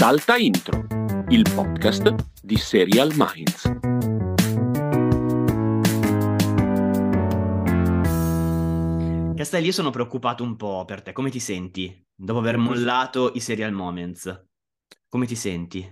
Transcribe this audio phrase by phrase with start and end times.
[0.00, 0.86] Salta Intro,
[1.28, 3.64] il podcast di Serial Minds.
[9.36, 11.12] Castelli, io sono preoccupato un po' per te.
[11.12, 14.46] Come ti senti dopo aver mollato i Serial Moments?
[15.06, 15.86] Come ti senti?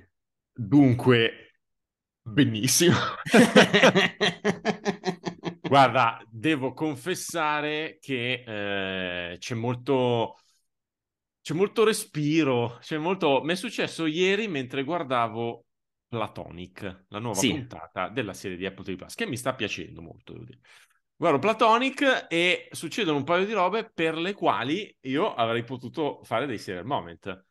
[0.54, 1.59] Dunque,
[2.22, 2.96] benissimo.
[5.68, 10.36] Guarda, devo confessare che eh, c'è molto
[11.48, 13.40] c'è molto respiro, c'è molto...
[13.43, 15.64] Mi è successo ieri mentre guardavo
[16.06, 17.52] Platonic, la nuova Sì.
[17.52, 20.58] puntata della serie di Apple TV Plus, che mi sta piacendo molto, devo dire.
[21.16, 26.44] Guardo Platonic e succedono un paio di robe per le quali io avrei potuto fare
[26.44, 27.44] dei serial moment.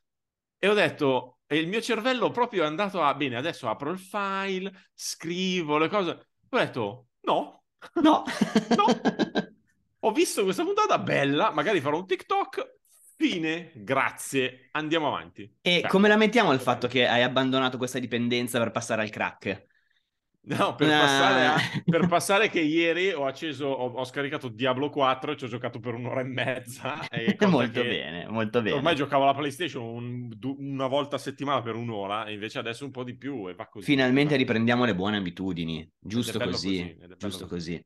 [0.60, 3.98] E ho detto, e il mio cervello proprio è andato a, bene, adesso apro il
[3.98, 6.12] file, scrivo le cose.
[6.50, 7.64] Ho detto, no,
[7.96, 8.24] No.
[8.78, 8.86] No.
[10.02, 12.77] ho visto questa puntata bella, magari farò un TikTok,
[13.18, 15.52] fine, grazie, andiamo avanti.
[15.62, 19.10] E Cioè, come la mettiamo il fatto che hai abbandonato questa dipendenza per passare al
[19.10, 19.66] crack?
[20.50, 21.00] No, per, Ah.
[21.00, 25.44] passare a- per passare che ieri ho acceso, ho, ho scaricato Diablo 4 e ci
[25.44, 27.06] ho giocato per un'ora e mezza.
[27.12, 28.76] E molto bene, molto bene.
[28.78, 32.92] Ormai giocavo alla PlayStation un- una volta a settimana per un'ora e invece adesso un
[32.92, 33.86] po' di più e va così.
[33.86, 35.90] Finalmente Va- riprendiamo le buone abitudini.
[36.00, 36.90] Giusto così.
[36.90, 37.48] così, giusto così.
[37.48, 37.86] così.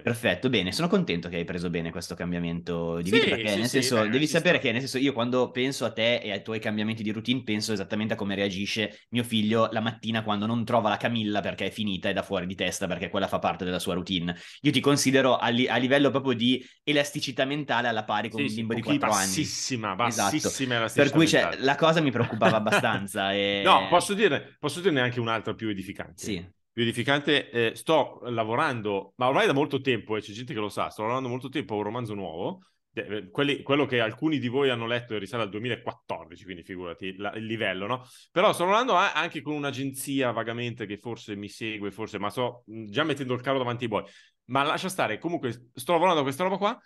[0.00, 3.58] Perfetto, bene, sono contento che hai preso bene questo cambiamento di Sì, vita perché sì,
[3.58, 4.58] nel sì, senso, dai, devi sapere sta.
[4.58, 7.72] che nel senso io quando penso a te e ai tuoi cambiamenti di routine penso
[7.72, 11.70] esattamente a come reagisce mio figlio la mattina quando non trova la Camilla perché è
[11.70, 14.36] finita e da fuori di testa perché quella fa parte della sua routine.
[14.62, 18.48] Io ti considero a, li- a livello proprio di elasticità mentale alla pari con Sì,
[18.48, 19.26] un bimbo di pochi- 4 anni.
[19.26, 20.36] bassissima, Esatto.
[20.36, 23.32] bassissima Per elasticità cui cioè, la cosa mi preoccupava abbastanza.
[23.32, 23.62] e...
[23.64, 26.22] No, posso dire, posso dirne anche un'altra più edificante.
[26.22, 30.58] Sì, Più edificante, eh, sto lavorando, ma ormai da molto tempo, e c'è gente che
[30.60, 32.60] lo sa, sto lavorando molto tempo a un romanzo nuovo.
[32.94, 37.32] Eh, quelli- quello che alcuni di voi hanno letto risale al 2014, quindi figurati la-
[37.34, 38.06] il livello, no?
[38.30, 42.62] Però sto lavorando a- anche con un'agenzia vagamente che forse mi segue, forse, ma sto
[42.66, 44.04] mh, già mettendo il carro davanti ai buoi.
[44.46, 46.78] Ma lascia stare, comunque sto lavorando a questa roba qua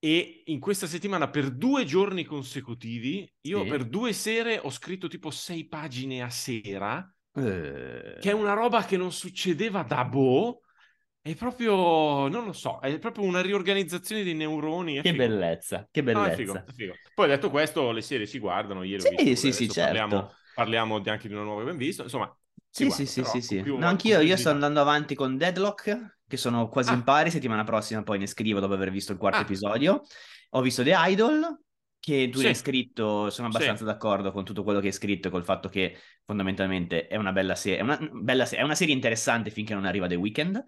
[0.00, 3.68] e in questa settimana per due giorni consecutivi, io Sì.
[3.68, 8.84] per due sere ho scritto tipo sei pagine a sera Eh, che è una roba
[8.84, 10.60] che non succedeva da boh.
[11.20, 14.96] È proprio, non lo so, è proprio una riorganizzazione dei neuroni.
[15.02, 15.16] che figo.
[15.16, 16.30] bellezza, che No, bellezza.
[16.32, 16.94] è figo, è figo.
[17.12, 18.82] Poi detto questo, le serie si guardano.
[18.82, 20.34] Ieri ho Sì, visto quelle, sì, sì, certo.
[20.54, 22.02] Parliamo, anche di una nuova che abbiamo visto.
[22.02, 22.34] Insomma,
[22.70, 26.68] Sì, guarda, sì, sì, sì, No, anch'io, io sto andando avanti con Deadlock, che sono
[26.68, 26.94] quasi Ah.
[26.94, 29.42] in pari, settimana prossima poi ne scrivo dopo aver visto il quarto Ah.
[29.42, 30.02] episodio.
[30.50, 31.60] Ho visto The Idol,
[31.98, 32.46] che tu Sì.
[32.46, 33.90] hai scritto, sono abbastanza Sì.
[33.90, 37.54] d'accordo con tutto quello che hai scritto e col fatto che fondamentalmente è una bella
[37.56, 40.64] serie, è una, bella se- è una serie interessante finché non arriva The Weeknd.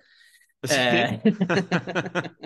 [0.62, 0.74] Sì.
[0.74, 1.20] Eh,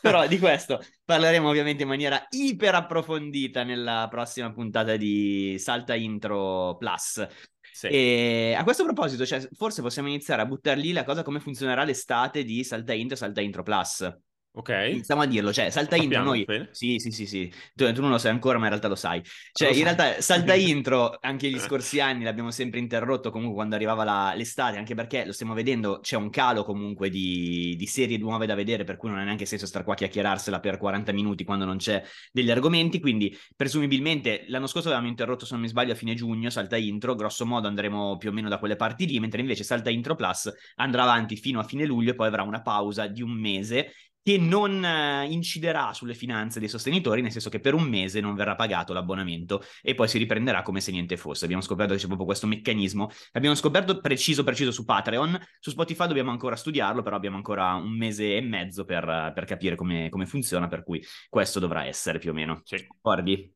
[0.00, 6.76] Però di questo parleremo ovviamente in maniera iper approfondita nella prossima puntata di Salta Intro
[6.76, 7.26] Plus.
[7.70, 7.86] Sì.
[7.86, 11.84] E a questo proposito, cioè, forse possiamo iniziare a buttare lì la cosa come funzionerà
[11.84, 14.18] l'estate di Salta Intro e Salta Intro Plus.
[14.50, 14.70] Ok.
[14.90, 16.44] Iniziamo a dirlo, cioè Salta Intro noi...
[16.44, 16.68] bene.
[16.72, 19.22] Sì, sì, sì, sì, tu, tu non lo sai ancora ma in realtà lo sai.
[19.52, 19.94] Cioè Lo in sai.
[19.94, 24.76] realtà Salta Intro anche gli scorsi anni l'abbiamo sempre interrotto comunque quando arrivava la- l'estate,
[24.76, 28.82] anche perché lo stiamo vedendo, c'è un calo comunque di, di serie nuove da vedere,
[28.82, 31.76] per cui non ha neanche senso star qua a chiacchierarsela per 40 minuti quando non
[31.76, 36.14] c'è degli argomenti, quindi presumibilmente l'anno scorso avevamo interrotto, se non mi sbaglio, a fine
[36.14, 39.62] giugno, Salta Intro, grosso modo andremo più o meno da quelle parti lì, mentre invece
[39.62, 43.22] Salta Intro Plus andrà avanti fino a fine luglio e poi avrà una pausa di
[43.22, 43.92] un mese
[44.22, 48.34] che non eh, inciderà sulle finanze dei sostenitori, nel senso che per un mese non
[48.34, 51.44] verrà pagato l'abbonamento e poi si riprenderà come se niente fosse.
[51.44, 53.08] Abbiamo scoperto che c'è proprio questo meccanismo.
[53.32, 55.38] L'abbiamo scoperto preciso preciso su Patreon.
[55.60, 59.76] Su Spotify dobbiamo ancora studiarlo, però abbiamo ancora un mese e mezzo per, per capire
[59.76, 62.60] come, come funziona, per cui questo dovrà essere più o meno.
[62.64, 62.86] Sì.
[63.00, 63.52] Guardi?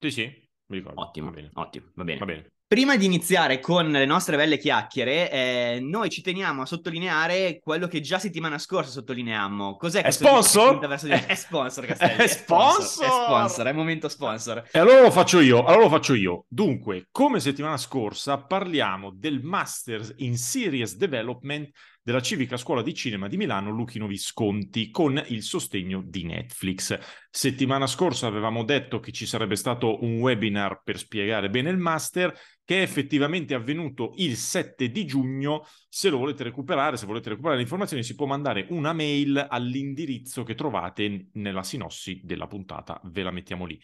[0.00, 0.22] Sì, sì,
[0.66, 1.00] mi ricordo.
[1.00, 1.50] Ottimo, Va bene.
[1.54, 2.18] ottimo, va bene.
[2.18, 2.52] Va bene.
[2.68, 7.86] Prima di iniziare con le nostre belle chiacchiere, eh, noi ci teniamo a sottolineare quello
[7.86, 9.76] che già settimana scorsa sottolineammo.
[9.76, 10.78] Cos'è È sponsor?
[10.78, 12.22] di- È sponsor, Castelli.
[12.22, 13.06] È sponsor!
[13.06, 14.68] È sponsor, è momento sponsor.
[14.70, 16.44] E allora lo faccio io, allora lo faccio io.
[16.46, 21.70] Dunque, come settimana scorsa parliamo del Masters in Series Development
[22.08, 26.98] della Civica Scuola di Cinema di Milano Luchino Visconti con il sostegno di Netflix.
[27.28, 32.34] Settimana scorsa avevamo detto che ci sarebbe stato un webinar per spiegare bene il master
[32.64, 35.66] che è effettivamente avvenuto il 7 di giugno.
[35.86, 40.44] Se lo volete recuperare, se volete recuperare le informazioni, si può mandare una mail all'indirizzo
[40.44, 42.98] che trovate nella sinossi della puntata.
[43.04, 43.78] Ve la mettiamo lì.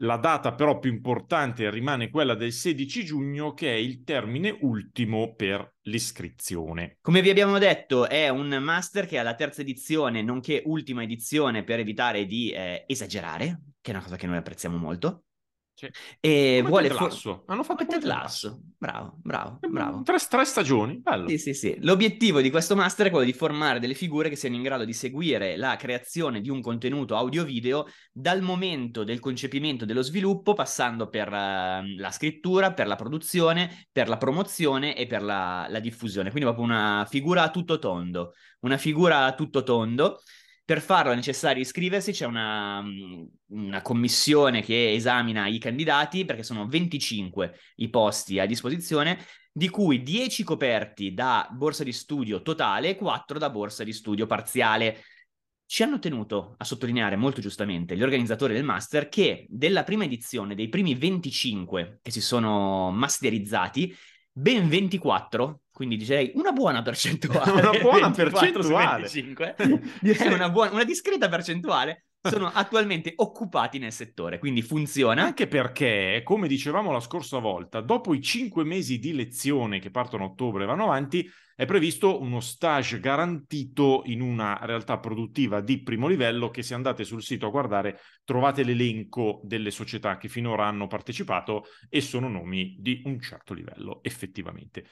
[0.00, 5.34] La data però più importante rimane quella del 16 giugno, che è il termine ultimo
[5.34, 6.98] per l'iscrizione.
[7.00, 11.64] Come vi abbiamo detto, è un master che ha la terza edizione, nonché ultima edizione
[11.64, 15.22] per evitare di eh, esagerare, che è una cosa che noi apprezziamo molto.
[16.20, 17.44] E come vuole Ted fo- Lasso.
[17.46, 18.60] Hanno fatto Ted Lasso.
[18.78, 20.02] Bravo, bravo, bravo.
[20.02, 21.28] Tre, tre stagioni, bello.
[21.28, 21.76] Sì, sì, sì.
[21.80, 24.92] L'obiettivo di questo master è quello di formare delle figure che siano in grado di
[24.92, 31.32] seguire la creazione di un contenuto audio-video dal momento del concepimento dello sviluppo, passando per
[31.32, 36.30] eh, la scrittura, per la produzione, per la promozione e per la, la diffusione.
[36.30, 38.32] Quindi proprio una figura a tutto tondo.
[38.60, 40.20] Una figura a tutto tondo.
[40.66, 42.82] Per farlo è necessario iscriversi, c'è una,
[43.50, 50.02] una commissione che esamina i candidati, perché sono 25 i posti a disposizione, di cui
[50.02, 55.04] 10 coperti da borsa di studio totale e 4 da borsa di studio parziale.
[55.64, 60.56] Ci hanno tenuto a sottolineare molto giustamente gli organizzatori del master che della prima edizione,
[60.56, 63.94] dei primi 25 che si sono masterizzati,
[64.38, 67.52] ben 24, quindi direi una buona percentuale.
[67.56, 69.08] Una buona 24 su percentuale.
[69.08, 69.56] 25,
[70.00, 75.22] direi una, buona, una discreta percentuale, sono attualmente occupati nel settore, quindi funziona.
[75.22, 80.24] Anche perché, come dicevamo la scorsa volta, dopo i cinque mesi di lezione che partono
[80.24, 85.82] a ottobre e vanno avanti, è previsto uno stage garantito in una realtà produttiva di
[85.82, 90.66] primo livello che se andate sul sito a guardare trovate l'elenco delle società che finora
[90.66, 94.84] hanno partecipato e sono nomi di un certo livello, effettivamente.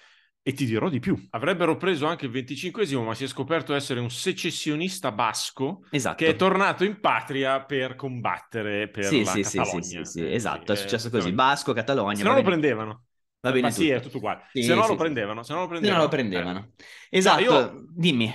[0.46, 1.18] E ti dirò di più.
[1.30, 6.16] Avrebbero preso anche il 25esimo, ma si è scoperto essere un secessionista basco Esatto.
[6.22, 9.80] che è tornato in patria per combattere per sì, la sì, sì, Catalogna.
[9.80, 11.32] sì, sì, sì, Eh, esatto, è sì, successo eh, così.
[11.32, 12.16] Basco, Catalogna.
[12.16, 13.04] Se no lo prendevano.
[13.40, 14.42] Va bene sì, è tutto uguale.
[14.52, 14.96] Sì, se no sì, lo sì.
[14.96, 16.02] prendevano, se no lo prendevano.
[16.02, 16.72] lo prendevano.
[17.08, 17.18] Eh.
[17.18, 18.32] Esatto, io- dimmi.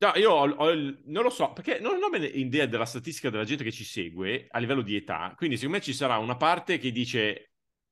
[0.00, 3.42] No, io ho, ho il- non lo so, perché non ho idea della statistica della
[3.44, 6.78] gente che ci segue a livello di età, quindi secondo me ci sarà una parte
[6.78, 7.47] che dice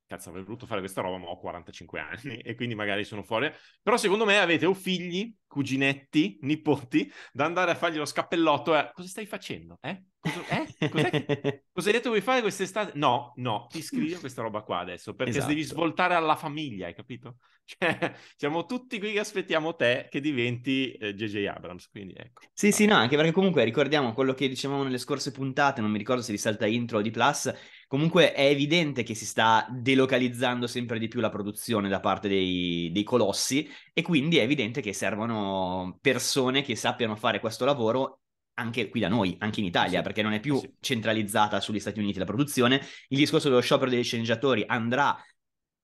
[0.07, 3.51] cazzo avrei voluto fare questa roba ma ho 45 anni e quindi magari sono fuori,
[3.83, 8.89] però secondo me avete o figli, cuginetti, nipoti, da andare a fargli lo scappellotto e
[8.93, 9.77] cosa stai facendo?
[9.81, 10.01] Eh?
[10.49, 10.89] Eh?
[10.89, 12.91] Cos'è che- Cosa hai detto vuoi fare quest'estate?
[12.95, 15.47] No, no, ti iscrivi a questa roba qua adesso, perché Esatto.
[15.47, 17.37] devi svoltare alla famiglia, hai capito?
[17.67, 21.47] Cioè, siamo tutti qui che aspettiamo te che diventi eh, J.J.
[21.47, 22.43] Abrams, quindi ecco.
[22.53, 25.97] Sì, sì, no, anche perché comunque ricordiamo quello che dicevamo nelle scorse puntate, non mi
[25.97, 27.53] ricordo se risalta intro o di Plus,
[27.87, 32.89] comunque è evidente che si sta delocalizzando sempre di più la produzione da parte dei,
[32.93, 38.21] dei colossi e quindi è evidente che servono persone che sappiano fare questo lavoro
[38.59, 40.03] anche qui da noi, anche in Italia, Sì.
[40.03, 40.71] perché non è più sì.
[40.79, 42.81] centralizzata sugli Stati Uniti la produzione.
[43.09, 45.15] Il discorso dello sciopero degli sceneggiatori andrà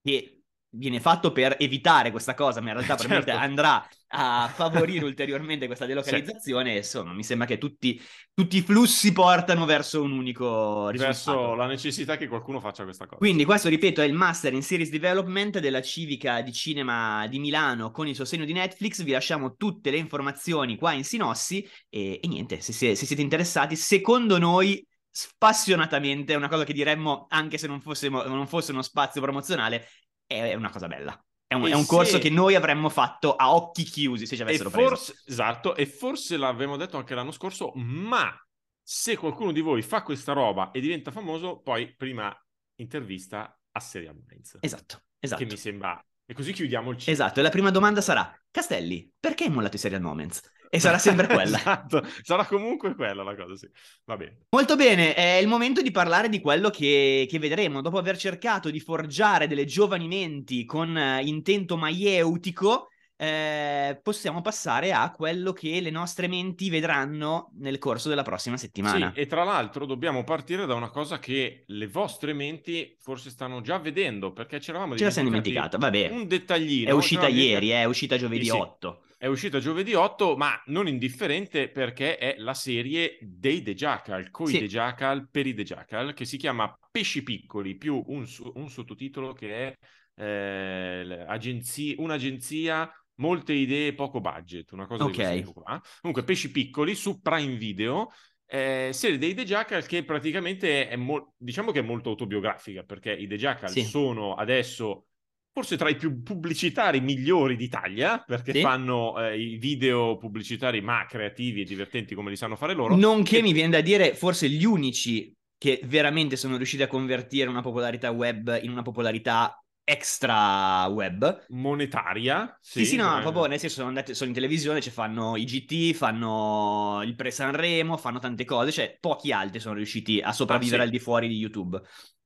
[0.02, 3.08] che viene fatto per evitare questa cosa, ma in realtà Certo.
[3.08, 6.75] probabilmente andrà a favorire ulteriormente questa delocalizzazione.
[6.77, 8.00] Insomma, mi sembra che tutti,
[8.33, 11.56] tutti i flussi portano verso un unico Verso risultato.
[11.56, 13.18] la necessità che qualcuno faccia questa cosa.
[13.18, 17.89] Quindi questo, ripeto, è il Master in Series Development della Civica di Cinema di Milano
[17.89, 19.01] con il sostegno di Netflix.
[19.04, 23.21] Vi lasciamo tutte le informazioni qua in sinossi e, e niente, se, se- se siete
[23.24, 28.71] interessati, secondo noi spassionatamente, è una cosa che diremmo anche se non, fossimo- non fosse
[28.71, 29.88] uno spazio promozionale,
[30.25, 31.19] è una cosa bella.
[31.54, 34.36] È un, E è un corso se- che noi avremmo fatto a occhi chiusi se
[34.36, 34.88] ci e avessero preso.
[34.90, 38.34] forse, esatto, e forse l'avevamo detto anche l'anno scorso, ma
[38.82, 42.36] se qualcuno di voi fa questa roba e diventa famoso, poi prima
[42.76, 45.46] intervista a Serial Minds, Esatto, che esatto.
[45.46, 46.04] mi sembra...
[46.26, 47.14] E così chiudiamo il ciclo.
[47.14, 50.42] Esatto, e la prima domanda sarà, Castelli, perché hai mollato i Serial Moments?
[50.74, 51.58] E sarà sempre quella.
[51.58, 53.70] esatto, sarà comunque quella la cosa, sì.
[54.06, 54.46] Va bene.
[54.50, 57.81] Molto bene, è il momento di parlare di quello che, che vedremo.
[57.81, 64.92] Dopo aver cercato di forgiare delle giovani menti con eh, intento maieutico, eh, possiamo passare
[64.92, 69.12] a quello che le nostre menti vedranno nel corso della prossima settimana.
[69.14, 73.62] Sì, e tra l'altro dobbiamo partire da una cosa che le vostre menti forse stanno
[73.62, 76.09] già vedendo, perché c'eravamo Ce la siamo dimenticata, vabbè.
[76.09, 76.90] Un dettaglino.
[76.90, 78.57] È uscita ieri, eh, è uscita giovedì Sì, sì.
[78.57, 79.03] 8.
[79.23, 84.47] È uscita giovedì 8, ma non indifferente perché è la serie dei The Jackal, coi
[84.47, 84.59] Sì.
[84.59, 88.25] The Jackal per i The Jackal, che si chiama Pesci Piccoli, più un,
[88.56, 89.77] un sottotitolo che
[90.13, 95.35] è eh, l'agenzi- un'agenzia, molte idee, poco budget, una cosa Ok.
[95.35, 95.81] di qua.
[96.01, 98.09] Comunque Pesci Piccoli su Prime Video,
[98.45, 103.13] eh, serie dei The Jackal che praticamente è mo- diciamo che è molto autobiografica, perché
[103.13, 103.85] i The Jackal Sì.
[103.85, 105.06] sono adesso
[105.54, 108.60] forse tra i più pubblicitari migliori d'Italia, perché Sì.
[108.60, 112.95] fanno eh, i video pubblicitari ma creativi e divertenti come li sanno fare loro.
[112.95, 117.50] Nonché E- mi viene da dire, forse gli unici che veramente sono riusciti a convertire
[117.50, 121.42] una popolarità web in una popolarità extra web.
[121.48, 122.57] monetaria.
[122.60, 125.44] Sì, sì, no, eh, proprio nel senso sono andati, sono in televisione, cioè fanno i
[125.45, 130.86] GT, fanno il pre-Sanremo, fanno tante cose, cioè pochi altri sono riusciti a sopravvivere Ah,
[130.86, 130.88] sì.
[130.88, 131.81] al di fuori di YouTube.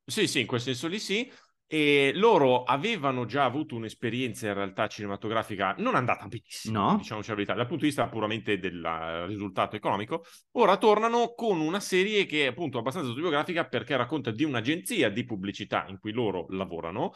[0.05, 1.29] Sì, sì, in quel senso lì sì.
[1.67, 6.97] E loro avevano già avuto un'esperienza in realtà cinematografica non andata benissimo, No?
[6.97, 10.23] diciamoci la verità, dal punto di vista puramente del eh, risultato economico.
[10.53, 15.25] Ora tornano con una serie che è appunto abbastanza autobiografica perché racconta di un'agenzia di
[15.25, 17.13] pubblicità in cui loro lavorano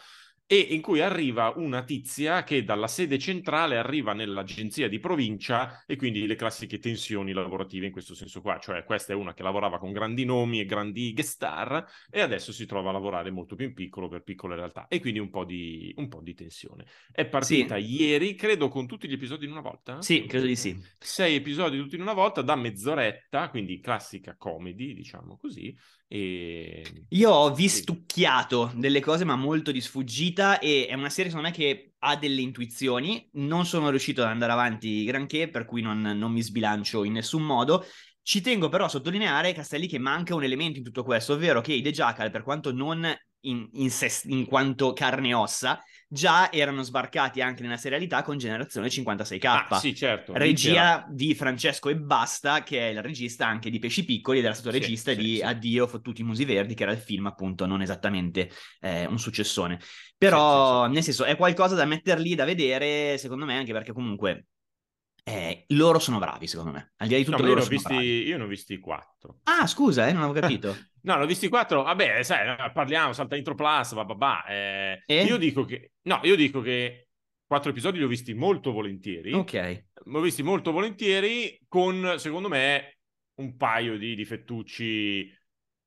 [0.51, 5.95] e in cui arriva una tizia che dalla sede centrale arriva nell'agenzia di provincia e
[5.95, 9.79] quindi le classiche tensioni lavorative in questo senso qua, cioè questa è una che lavorava
[9.79, 13.67] con grandi nomi e grandi guest star e adesso si trova a lavorare molto più
[13.67, 16.85] in piccolo per piccole realtà e quindi un po' di, un po' di tensione.
[17.09, 20.01] È partita ieri, credo con tutti gli episodi in una volta?
[20.01, 20.77] Sì, credo di sì.
[20.99, 25.73] Sei episodi tutti in una volta da mezz'oretta, quindi classica comedy, diciamo così.
[26.13, 27.05] E...
[27.07, 31.55] Io ho vistucchiato delle cose, ma molto di sfuggita, e è una serie, secondo me,
[31.55, 33.29] che ha delle intuizioni.
[33.33, 37.43] Non sono riuscito ad andare avanti granché, per cui non, non mi sbilancio in nessun
[37.43, 37.85] modo.
[38.21, 41.71] Ci tengo però a sottolineare, Castelli, che manca un elemento in tutto questo, ovvero che
[41.71, 43.09] i The Jackal, per quanto non
[43.41, 48.37] in, in, sé, in quanto carne e ossa, già erano sbarcati anche nella serialità con
[48.37, 49.67] Generazione 56K.
[49.69, 50.33] Ah, sì, certo.
[50.33, 54.53] Regia di Francesco e Basta, che è il regista anche di Pesci Piccoli ed era
[54.53, 55.43] stato Sì, regista sì, di sì.
[55.43, 59.79] Addio fottuti musi verdi, che era il film appunto non esattamente eh, un successone.
[60.17, 64.45] Però, nel senso, è qualcosa da metter lì, da vedere, secondo me, anche perché comunque
[65.23, 66.93] eh, loro sono bravi, secondo me.
[66.97, 68.19] Al di là di No, tutto, io loro sono visti, bravi.
[68.27, 69.39] io ne ho visti quattro.
[69.45, 70.87] Ah, scusa, eh, non avevo capito.
[71.03, 71.83] No, ne ho visti quattro.
[71.83, 74.45] Vabbè, sai, eh, parliamo, salta intro plus, va, va, va.
[74.45, 75.23] eh, E?
[75.23, 75.91] Io dico che...
[76.03, 77.07] No, io dico che
[77.45, 79.33] quattro episodi li ho visti molto volentieri.
[79.33, 79.51] ok.
[80.03, 82.97] Li ho visti molto volentieri con, secondo me,
[83.35, 85.31] un paio di difettucci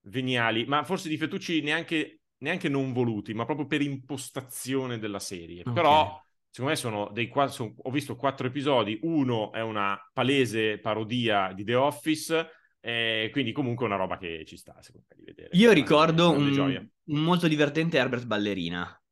[0.07, 5.63] veniali, ma forse difettucci neanche, neanche non voluti, ma proprio per impostazione della serie.
[5.65, 5.73] Ok.
[5.73, 8.99] Però, secondo me, sono dei qua- son- ho visto quattro episodi.
[9.03, 12.49] Uno è una palese parodia di The Office,
[12.87, 15.49] e quindi comunque è una roba che ci sta, secondo me, di vedere.
[15.53, 16.87] Io Grande- ricordo un, gioia.
[17.05, 19.03] un molto divertente Herbert Ballerina.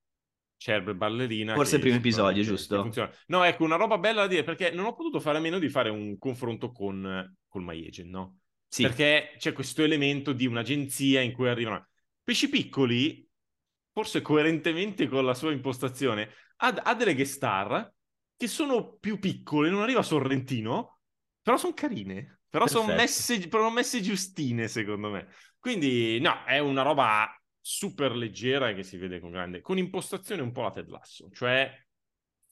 [0.59, 1.55] Cerber Ballerina.
[1.55, 2.91] Forse il primo episodio, giusto?
[3.29, 5.71] No, ecco, una roba bella da dire, perché non ho potuto fare a meno di
[5.71, 8.37] fare un confronto con col My Agent, no?
[8.69, 11.88] Sì, Perché c'è questo elemento di un'agenzia in cui arrivano
[12.23, 13.26] pesci piccoli,
[13.91, 17.91] forse coerentemente con la sua impostazione, ha, ha delle guest star
[18.37, 21.00] che sono più piccole, non arriva Sorrentino,
[21.41, 25.26] però sono carine, però sono messe, però messe giustine, secondo me.
[25.59, 30.52] Quindi, no, è una roba super leggera che si vede con grande, con impostazione un
[30.52, 31.73] po' la Ted Lasso, cioè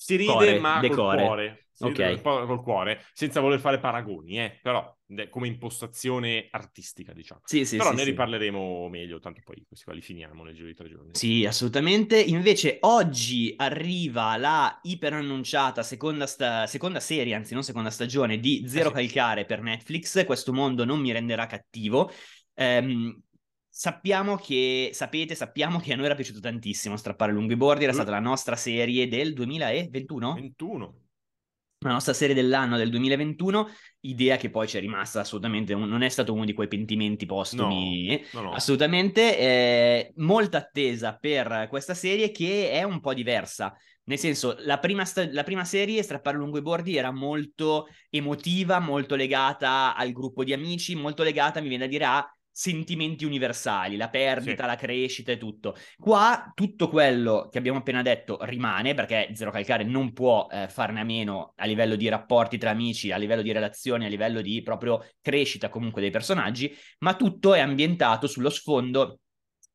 [0.00, 1.22] si ride Core, ma decore.
[1.22, 2.22] col cuore, si Ok.
[2.22, 4.96] col cuore, senza voler fare paragoni, eh, però
[5.28, 7.42] come impostazione artistica, diciamo.
[7.44, 8.10] sì, sì, però sì, ne sì.
[8.10, 11.12] riparleremo meglio, tanto poi questi qua li finiamo nel giro di tre giorni.
[11.12, 12.18] Sì, assolutamente.
[12.20, 18.90] Invece oggi arriva la iperannunciata seconda, sta- seconda serie, anzi non seconda stagione, di Zero
[18.90, 18.94] Eh sì.
[18.94, 20.24] Calcare per Netflix.
[20.24, 22.10] Questo mondo non mi renderà cattivo.
[22.54, 23.20] Ehm,
[23.80, 27.94] sappiamo che, sapete, sappiamo che a noi era piaciuto tantissimo Strappare lunghi bordi, era Mm.
[27.94, 30.34] stata la nostra serie del 2021?
[30.34, 30.94] 21.
[31.82, 33.70] la nostra serie dell'anno del 2021,
[34.00, 38.22] idea che poi ci è rimasta assolutamente, non è stato uno di quei pentimenti postumi,
[38.34, 38.52] No, no.
[38.52, 43.74] assolutamente, eh, molta attesa per questa serie che è un po' diversa.
[44.04, 48.78] Nel senso, la prima, sta- la prima serie, Strappare lungo i bordi, era molto emotiva,
[48.78, 53.96] molto legata al gruppo di amici, molto legata, mi viene da dire, a sentimenti universali,
[53.96, 54.68] la perdita, Sì.
[54.68, 55.76] la crescita e tutto.
[55.98, 61.00] Qua tutto quello che abbiamo appena detto rimane, perché Zero Calcare non può eh, farne
[61.00, 64.62] a meno a livello di rapporti tra amici, a livello di relazioni, a livello di
[64.62, 69.20] proprio crescita comunque dei personaggi, ma tutto è ambientato sullo sfondo,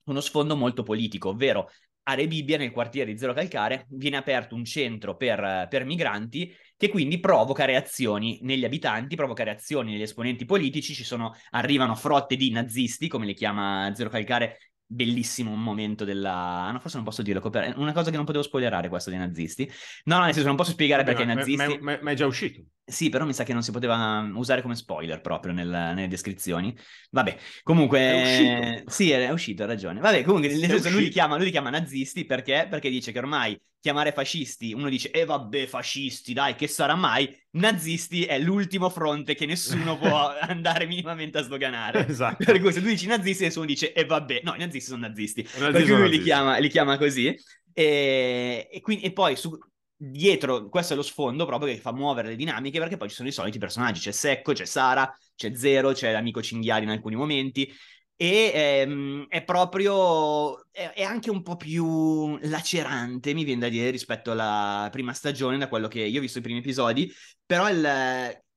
[0.04, 1.70] uno sfondo molto politico, ovvero
[2.08, 6.90] a Rebibbia, nel quartiere di Zero Calcare, viene aperto un centro per, per migranti che
[6.90, 12.52] quindi provoca reazioni negli abitanti, provoca reazioni negli esponenti politici, ci sono, arrivano frotte di
[12.52, 16.70] nazisti, come le chiama Zero Calcare, bellissimo un momento della...
[16.72, 19.70] no, forse non posso dirlo, è una cosa che non potevo spoilerare questa dei nazisti.
[20.04, 21.78] No, no, nel senso non posso spiegare Vabbè, perché i ma- nazisti...
[21.82, 22.64] ma- ma- ma è già uscito.
[22.84, 26.76] Sì, però mi sa che non si poteva usare come spoiler proprio nel- nelle descrizioni.
[27.10, 28.00] Vabbè, comunque...
[28.00, 28.92] È uscito.
[28.92, 30.00] Sì, è uscito, ha ragione.
[30.00, 32.68] Vabbè, comunque, nel È senso, lui li, chiama, lui li chiama nazisti perché?
[32.70, 37.32] Perché dice che ormai chiamare fascisti, uno dice, e vabbè, fascisti, dai, che sarà mai?
[37.52, 42.08] Nazisti è l'ultimo fronte che nessuno può andare minimamente a sdoganare.
[42.08, 42.44] Esatto.
[42.44, 45.44] Per cui se tu dici nazisti, nessuno dice, e vabbè, no, i nazisti sono nazisti.
[45.44, 47.28] Nazisti Per cui lui li chiama, li chiama così.
[47.74, 49.56] E, e quindi, e poi su,
[49.96, 53.28] dietro, questo è lo sfondo proprio che fa muovere le dinamiche, perché poi ci sono
[53.28, 54.00] i soliti personaggi.
[54.00, 57.72] C'è Secco, c'è Sara, c'è Zero, c'è l'amico Cinghiali in alcuni momenti.
[58.18, 63.90] E ehm, è proprio, è, è anche un po' più lacerante, mi viene da dire,
[63.90, 67.12] rispetto alla prima stagione, da quello che io ho visto i primi episodi.
[67.46, 67.86] Però il,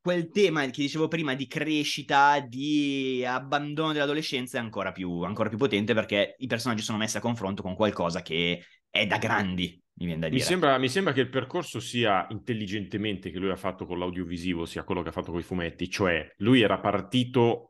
[0.00, 5.58] quel tema che dicevo prima di crescita, di abbandono dell'adolescenza è ancora più, ancora più
[5.58, 10.06] potente perché i personaggi sono messi a confronto con qualcosa che è da grandi, mi
[10.06, 10.38] viene da dire.
[10.38, 14.64] Mi sembra, mi sembra che il percorso sia intelligentemente che lui ha fatto con l'audiovisivo,
[14.64, 17.67] sia quello che ha fatto con i fumetti, cioè lui era partito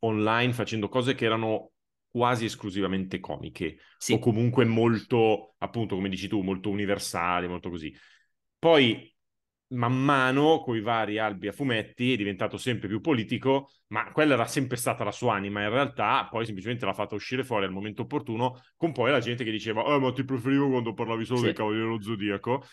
[0.00, 1.72] online facendo cose che erano
[2.10, 4.12] quasi esclusivamente comiche sì.
[4.12, 7.92] o comunque molto, appunto, come dici tu, molto universali, molto così.
[8.58, 9.12] Poi
[9.68, 14.34] man mano, con i vari albi a fumetti, è diventato sempre più politico, ma quella
[14.34, 15.62] era sempre stata la sua anima.
[15.62, 19.44] In realtà, poi semplicemente l'ha fatta uscire fuori al momento opportuno, con poi la gente
[19.44, 21.44] che diceva: Oh, ma ti preferivo quando parlavi solo sì.
[21.46, 22.64] del Cavaliere dello Zodiaco.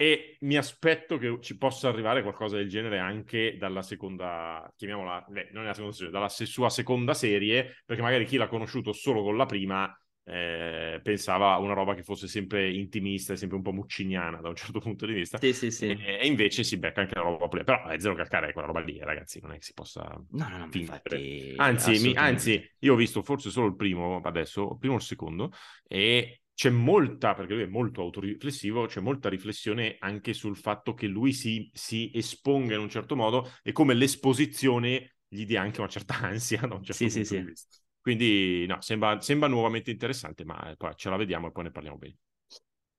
[0.00, 5.50] E mi aspetto che ci possa arrivare qualcosa del genere anche dalla seconda, chiamiamola, beh,
[5.52, 9.22] non è la seconda serie, dalla sua seconda serie, perché magari chi l'ha conosciuto solo
[9.22, 13.62] con la prima eh, pensava a una roba che fosse sempre intimista e sempre un
[13.62, 15.36] po' mucciniana da un certo punto di vista.
[15.36, 15.88] Sì, sì, sì.
[15.88, 17.76] E, e invece si becca anche la roba pulita.
[17.76, 20.56] Però è zero calcare quella roba lì, ragazzi, non è che si possa No, no,
[20.56, 21.52] no, infatti...
[21.56, 25.02] Anzi, mi, anzi, io ho visto forse solo il primo, adesso, il primo o il
[25.02, 25.52] secondo,
[25.86, 31.06] e c'è molta, perché lui è molto autoriflessivo, c'è molta riflessione anche sul fatto che
[31.06, 35.88] lui si, si esponga in un certo modo e come l'esposizione gli dia anche una
[35.88, 37.48] certa ansia da un certo sì, punto sì, di sì.
[37.48, 37.76] vista.
[37.98, 41.96] Quindi no, sembra, sembra nuovamente interessante, ma poi ce la vediamo e poi ne parliamo
[41.96, 42.16] bene.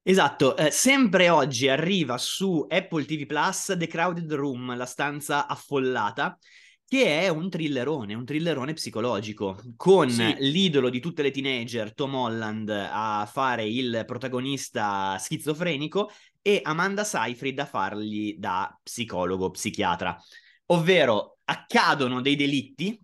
[0.01, 6.35] Esatto, eh, sempre oggi arriva su Apple TV Plus The Crowded Room, la stanza affollata,
[6.91, 10.35] che è un thrillerone, un thrillerone psicologico, con sì.
[10.39, 17.57] l'idolo di tutte le teenager, Tom Holland, a fare il protagonista schizofrenico e Amanda Seyfried
[17.59, 20.21] a fargli da psicologo, psichiatra.
[20.65, 23.01] Ovvero accadono dei delitti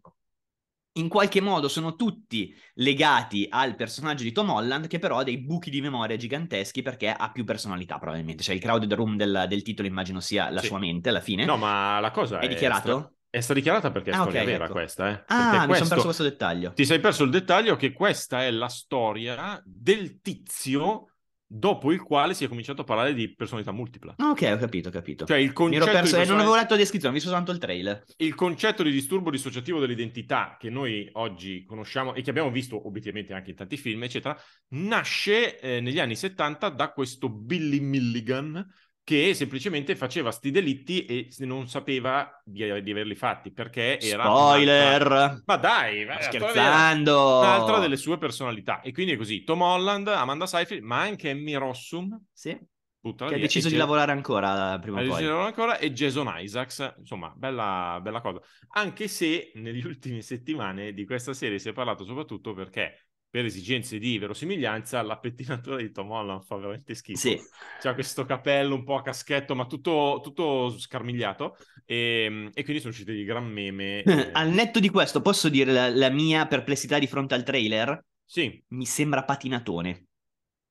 [0.98, 5.38] in qualche modo sono tutti legati al personaggio di Tom Holland, che però ha dei
[5.38, 8.44] buchi di memoria giganteschi perché ha più personalità, probabilmente.
[8.44, 10.68] Cioè, il crowded room del, del titolo immagino sia la sì.
[10.68, 11.46] sua mente alla fine.
[11.46, 12.44] No, ma la cosa è.
[12.44, 12.98] È dichiarato?
[12.98, 14.74] Stra- è stata dichiarata perché è ah, storia okay, vera ecco.
[14.74, 15.24] questa, eh?
[15.28, 16.74] Ah, perché mi sono perso questo dettaglio.
[16.74, 21.08] Ti sei perso il dettaglio che questa è la storia del tizio
[21.50, 24.16] dopo il quale si è cominciato a parlare di personalità multipla.
[24.18, 25.26] Ok, ho capito, ho capito.
[25.26, 26.32] Cioè il concetto Mi ero perso, personalità...
[26.32, 28.04] non avevo letto la descrizione, ho visto soltanto il trailer.
[28.18, 33.34] Il concetto di disturbo dissociativo dell'identità che noi oggi conosciamo e che abbiamo visto obiettivamente
[33.34, 34.38] anche in tanti film, eccetera,
[34.70, 38.66] nasce eh, negli anni 70 da questo Billy Milligan
[39.08, 45.06] che semplicemente faceva sti delitti e non sapeva di, di averli fatti perché era spoiler!
[45.06, 45.44] un'altra...
[45.46, 47.38] ma dai scherzando!
[47.40, 48.82] un'altra delle sue personalità.
[48.82, 52.20] E quindi è così Tom Holland Amanda Seyfried ma anche Emmy Rossum.
[52.34, 52.60] Sì.
[53.00, 55.20] Che ha deciso di lavorare ancora prima o poi.
[55.20, 58.42] Di lavorare ancora e Jason Isaacs, insomma, bella, bella cosa.
[58.72, 64.00] Anche se negli ultimi settimane di questa serie si è parlato soprattutto perché per esigenze
[64.00, 67.20] di verosimiglianza, la pettinatura di Tom Holland fa veramente schifo.
[67.20, 67.40] Sì.
[67.82, 71.58] C'ha questo capello un po' a caschetto, ma tutto, tutto scarmigliato.
[71.86, 74.04] E, ehm, e, quindi sono usciti dei gran meme.
[74.18, 74.32] Eh.
[74.32, 78.04] Al netto di questo, posso dire la, la, mia perplessità di fronte al trailer?
[78.26, 78.64] Sì.
[78.70, 80.06] Mi sembra patinatone.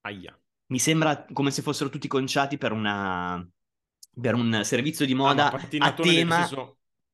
[0.01, 0.37] Aia.
[0.69, 3.47] Mi sembra come se fossero tutti conciati per una...
[4.21, 6.39] per un servizio di ah, moda ah, a tema...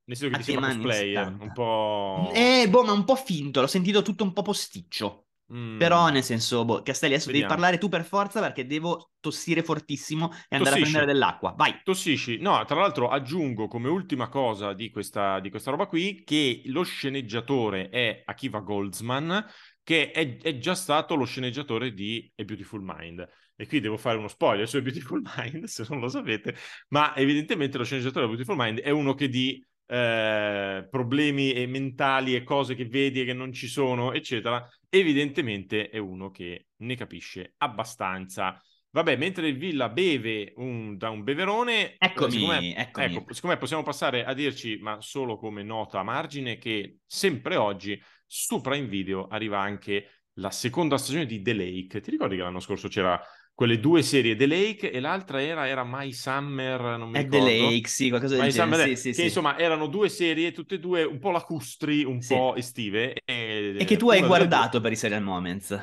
[0.04, 0.30] Nel senso...
[0.30, 2.30] Che ti sembra cosplayer, un po'...
[2.34, 5.26] Eh, boh, ma un po' finto, l'ho sentito tutto un po' posticcio.
[5.54, 5.76] Mm.
[5.76, 7.48] Però, nel senso, boh, Castelli, adesso Vediamo.
[7.48, 10.78] devi parlare tu per forza perché devo tossire fortissimo e andare Tossisci.
[10.78, 11.54] a prendere dell'acqua.
[11.56, 11.80] Vai.
[11.84, 12.38] Tossisci.
[12.38, 16.82] No, tra l'altro aggiungo come ultima cosa di questa, di questa roba qui che lo
[16.82, 19.44] sceneggiatore è Akiva Goldsman,
[19.82, 23.28] che è, è, già stato lo sceneggiatore di A Beautiful Mind.
[23.54, 26.56] E qui devo fare uno spoiler su A Beautiful Mind, se non lo sapete,
[26.88, 32.34] ma evidentemente lo sceneggiatore di A Beautiful Mind è uno che di eh, problemi mentali
[32.34, 36.96] e cose che vedi e che non ci sono, eccetera, evidentemente è uno che ne
[36.96, 38.60] capisce abbastanza.
[38.90, 43.16] Vabbè, mentre il Villa beve un, da un beverone, eccomi, siccome, eccomi.
[43.16, 47.98] Ecco, siccome possiamo passare a dirci, ma solo come nota a margine, che sempre oggi
[48.26, 52.00] su Prime Video arriva anche la seconda stagione di The Lake.
[52.00, 53.18] Ti ricordi che l'anno scorso c'era
[53.62, 57.46] quelle due serie, The Lake e l'altra era, era My Summer, non mi È ricordo.
[57.46, 58.72] The Lake, sì, qualcosa del My genere.
[58.72, 62.20] Summer, sì, che sì, insomma erano due serie, tutte e due un po' lacustri, un
[62.20, 62.34] sì.
[62.34, 63.14] po' estive.
[63.24, 65.80] E, e che tu hai guardato per i Serial Moments.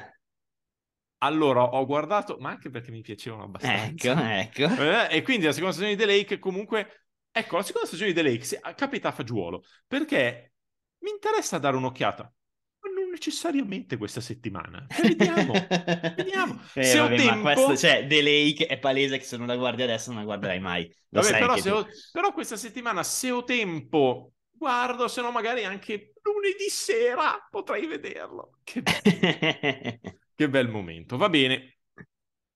[1.20, 4.42] Allora, ho guardato, ma anche perché mi piacevano abbastanza.
[4.42, 4.76] Ecco, ecco.
[4.84, 7.06] Eh, e quindi la seconda stagione di The Lake comunque...
[7.32, 10.52] Ecco, la seconda stagione di The Lake capita a fagiolo, perché
[11.00, 12.30] mi interessa dare un'occhiata
[13.20, 14.86] necessariamente questa settimana.
[14.90, 15.54] Cioè, vediamo,
[16.16, 16.62] vediamo.
[16.74, 17.42] Eh, se vabbè, ho tempo...
[17.42, 20.60] questo, cioè, The Lake è palese che se non la guardi adesso non la guarderai
[20.60, 20.92] mai.
[21.10, 21.88] Vabbè, però, ho...
[22.12, 28.60] però, questa settimana, se ho tempo, guardo, se no magari anche lunedì sera potrei vederlo.
[28.64, 28.82] Che,
[30.36, 31.18] che bel momento.
[31.18, 31.79] Va bene.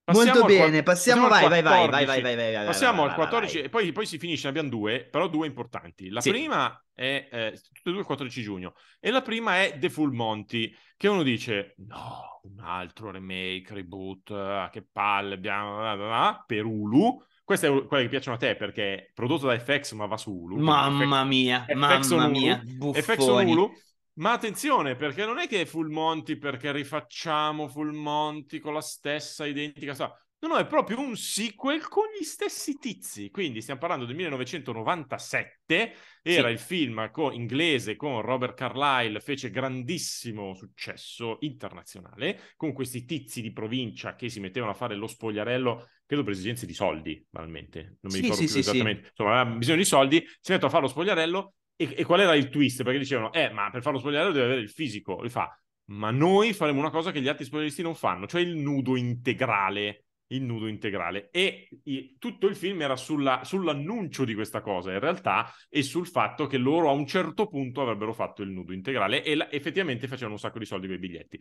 [0.05, 2.05] Molto al bene, qua- passiamo, vai, al vai, vai, vai, 14.
[2.05, 3.65] vai, vai, vai, vai, Passiamo vai, al vai, 14 vai.
[3.65, 6.09] e poi, poi si finisce, ne abbiamo due, però due importanti.
[6.09, 6.29] La Sì.
[6.31, 10.11] prima è, eh, tutte e due il 14 giugno, e la prima è The Full
[10.13, 16.05] Monty, che uno dice, no, un altro remake, reboot, ah, che palle, abbiamo, bla, bla,
[16.05, 17.23] bla, per Hulu.
[17.43, 20.31] Questa è quella che piacciono a te perché è prodotto da FX ma va su
[20.31, 20.57] Hulu.
[20.57, 22.61] Mamma mia, FX mamma Hulu, mia,
[22.91, 23.51] FX on buffoni.
[23.51, 23.73] Hulu.
[24.15, 28.81] Ma attenzione, perché non è che è Full Monty perché rifacciamo Full Monty con la
[28.81, 30.15] stessa identica storia.
[30.39, 33.31] No, no, è proprio un sequel con gli stessi tizi.
[33.31, 35.95] Quindi stiamo parlando del 1997.
[36.21, 36.53] Era Sì.
[36.53, 43.51] il film co- inglese con Robert Carlyle, fece grandissimo successo internazionale con questi tizi di
[43.53, 47.97] provincia che si mettevano a fare lo spogliarello, credo per esigenze di soldi, banalmente.
[48.01, 49.07] Non mi Sì, ricordo sì, più esattamente.
[49.09, 52.35] Insomma, aveva bisogno di soldi, si mettono a fare lo spogliarello e, e qual era
[52.35, 52.83] il twist?
[52.83, 55.19] Perché dicevano, eh, ma per fare lo spogliarello deve avere il fisico.
[55.19, 55.49] Lui fa,
[55.85, 60.05] ma noi faremo una cosa che gli altri spogliaristi non fanno, cioè il nudo integrale.
[60.27, 61.29] Il nudo integrale.
[61.31, 66.07] E i- tutto il film era sulla- sull'annuncio di questa cosa, in realtà, e sul
[66.07, 70.07] fatto che loro a un certo punto avrebbero fatto il nudo integrale e la- effettivamente
[70.07, 71.39] facevano un sacco di soldi con i biglietti.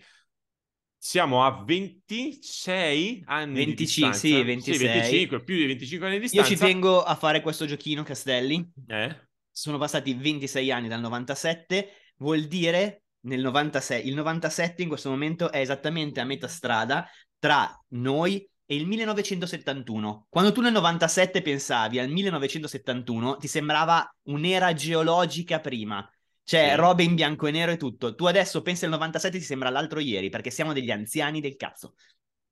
[0.99, 4.19] Siamo a 26 anni 25, di distanza.
[4.19, 4.79] sì, 26.
[4.79, 6.53] 25, più di 25 anni di Io distanza.
[6.53, 8.71] ci tengo a fare questo giochino, Castelli.
[8.87, 9.17] Eh?
[9.53, 15.53] Sono passati 26 anni dal 97, vuol dire nel 96, il 97 in questo momento
[15.53, 17.07] è esattamente a metà strada
[17.39, 20.27] tra noi e il 1971.
[20.31, 26.09] Quando tu nel 97 pensavi al 1971, ti sembrava un'era geologica prima.
[26.45, 26.75] Cioè, Sì.
[26.75, 28.15] robe in bianco e nero e tutto.
[28.15, 31.95] Tu adesso pensi al 97 ti sembra l'altro ieri, perché siamo degli anziani del cazzo.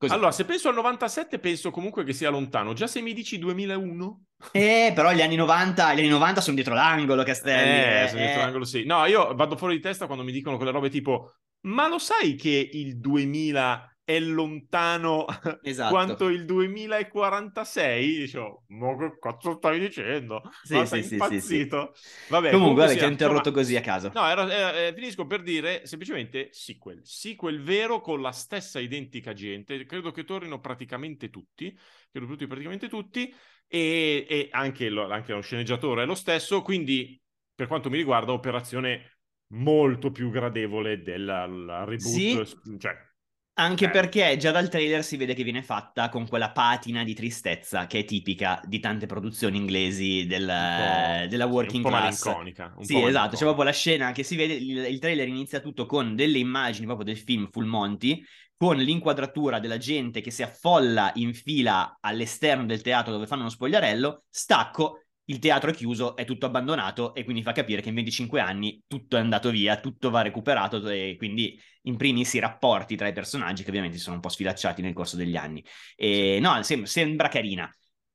[0.00, 0.14] Così.
[0.14, 2.72] Allora, se penso al 97, penso comunque che sia lontano.
[2.72, 4.24] Già se mi dici 2001?
[4.52, 8.04] Eh, però gli anni 90, gli anni 90 sono dietro l'angolo, Castelli.
[8.04, 8.84] Eh, sono dietro l'angolo, sì.
[8.84, 12.36] No, io vado fuori di testa quando mi dicono quelle robe tipo ma lo sai
[12.36, 15.24] che il 2000 è lontano
[15.62, 15.90] Esatto.
[15.92, 18.18] quanto il 2046?
[18.18, 20.42] Dicevo, ma che cazzo stai dicendo?
[20.62, 21.92] Sì, ma sì, sì, sì, impazzito?
[22.28, 24.10] Vabbè, Comunque, vabbè, sia, ti ho interrotto così a caso.
[24.14, 27.00] No, era- era- eh, finisco per dire semplicemente sequel.
[27.04, 29.84] Sequel vero con la stessa identica gente.
[29.84, 31.76] Credo che tornino praticamente tutti.
[32.10, 33.32] Credo tutti praticamente tutti.
[33.72, 36.62] E, e anche, lo, anche lo sceneggiatore è lo stesso.
[36.62, 37.20] Quindi,
[37.54, 39.18] per quanto mi riguarda, operazione
[39.52, 41.98] molto più gradevole della la reboot.
[41.98, 42.78] Sì.
[42.78, 43.09] Cioè,
[43.54, 43.90] Anche Eh.
[43.90, 48.00] perché già dal trailer si vede che viene fatta con quella patina di tristezza che
[48.00, 52.24] è tipica di tante produzioni inglesi del- della working un class.
[52.24, 52.72] malinconica.
[52.76, 55.60] Un Sì, po' esatto, c'è proprio la scena che si vede, il, il trailer inizia
[55.60, 58.22] tutto con delle immagini proprio del film Full Monty,
[58.56, 63.50] con l'inquadratura della gente che si affolla in fila all'esterno del teatro dove fanno uno
[63.50, 67.94] spogliarello, stacco, il teatro è chiuso, è tutto abbandonato e quindi fa capire che in
[67.94, 72.96] 25 anni tutto è andato via, tutto va recuperato e quindi in primis i rapporti
[72.96, 75.64] tra i personaggi che ovviamente si sono un po' sfilacciati nel corso degli anni.
[75.96, 77.72] E no, sem- sembra carina.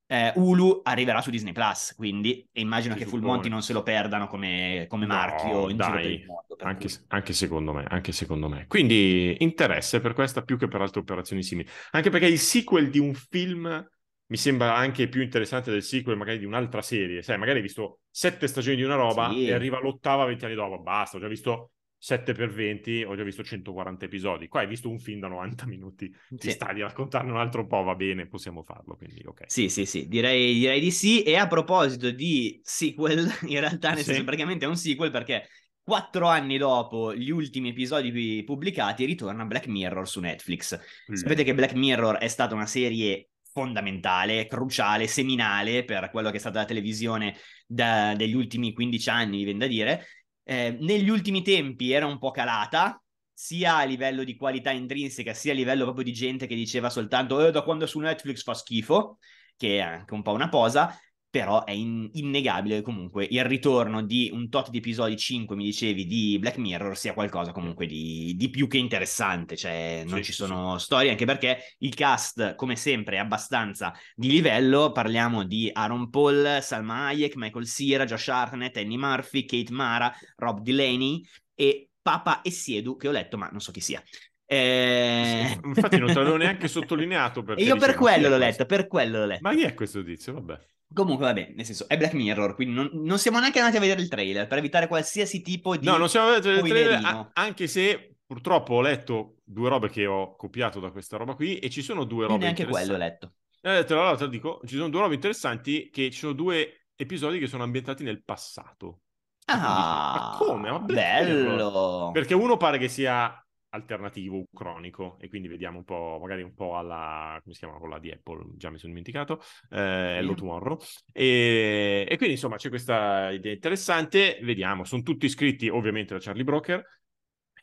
[0.08, 3.22] Eh, Hulu arriverà su Disney Plus, quindi e immagino Si che Full.
[3.22, 6.56] Monty non se lo perdano come, come No, marchio in giro dai, il mondo.
[6.60, 8.68] Anche, anche secondo me, anche secondo me.
[8.68, 11.68] Quindi interesse per questa più che per altre operazioni simili.
[11.92, 13.84] Anche perché il sequel di un film
[14.28, 17.22] mi sembra anche più interessante del sequel magari di un'altra serie.
[17.22, 19.46] Sai, magari hai visto sette stagioni di una roba Sì.
[19.48, 20.80] e arriva l'ottava 20 anni dopo.
[20.82, 24.48] Basta, ho già visto 7 per 20, ho già visto 140 episodi.
[24.48, 26.10] Qua hai visto un film da 90 minuti.
[26.10, 26.52] Ti Sì.
[26.52, 28.96] sta di raccontarne un altro po', va bene, possiamo farlo.
[28.96, 29.44] Quindi, ok.
[29.48, 31.24] Sì, sì, sì, direi, direi di sì.
[31.24, 34.06] E a proposito di sequel, in realtà, nel Sì.
[34.06, 35.48] senso, praticamente è un sequel perché
[35.84, 40.80] quattro anni dopo gli ultimi episodi pubblicati ritorna Black Mirror su Netflix.
[41.12, 46.40] Sapete che Black Mirror è stata una serie fondamentale, cruciale, seminale per quello che è
[46.42, 50.06] stata la televisione da- degli ultimi 15 anni, viene da dire.
[50.44, 55.54] Eh, negli ultimi tempi era un po' calata, sia a livello di qualità intrinseca, sia
[55.54, 59.20] a livello proprio di gente che diceva soltanto eh, da quando su Netflix fa schifo,
[59.56, 60.94] che è anche un po' una posa,
[61.36, 65.66] però è in- innegabile che comunque il ritorno di un tot di episodi 5, mi
[65.66, 70.24] dicevi, di Black Mirror sia qualcosa comunque di, di più che interessante, cioè non Sì,
[70.24, 75.44] ci sì, sono storie, anche perché il cast, come sempre, è abbastanza di livello, parliamo
[75.44, 81.22] di Aaron Paul, Salma Hayek, Michael Cera, Josh Hartnett, Annie Murphy, Kate Mara, Rob Delaney
[81.54, 84.02] e Papa Essiedu, che ho letto ma non so chi sia.
[84.46, 85.58] Eh...
[85.60, 88.30] Sì, Infatti non te l'avevo neanche sottolineato perché E io per dicevo, "Ma chi quello
[88.30, 89.44] l'ho questo?" letto, per quello l'ho letto.
[89.44, 90.34] Ma chi è questo tizio?
[90.34, 90.60] Vabbè.
[90.94, 94.02] Comunque, vabbè, nel senso, è Black Mirror, quindi non, non siamo neanche andati a vedere
[94.02, 97.06] il trailer per evitare qualsiasi tipo di No, non siamo andati a vedere il trailer,
[97.06, 101.60] a- anche se purtroppo ho letto due robe che ho copiato da questa roba qui
[101.60, 103.34] e ci sono due robe neanche quello ho letto.
[103.62, 106.88] Eh, te lo, te lo dico, ci sono due robe interessanti che ci sono due
[106.96, 109.02] episodi che sono ambientati nel passato.
[109.48, 110.72] E Ah, ma come?
[110.72, 112.12] Ma bello!
[112.12, 113.45] Perché uno pare che sia
[113.76, 118.00] alternativo cronico e quindi vediamo un po', magari un po' alla, come si chiama quella
[118.00, 120.80] di Apple, già mi sono dimenticato, eh, Hello Tomorrow.
[121.12, 126.44] E, e, quindi insomma c'è questa idea interessante, vediamo, sono tutti iscritti ovviamente da Charlie
[126.44, 126.84] Broker,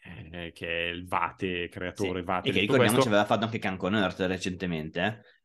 [0.04, 2.24] eh, che è il Vate, creatore sì.
[2.24, 2.48] Vate.
[2.48, 5.40] E che ricordiamo ci aveva fatto anche Can con Earth recentemente, eh?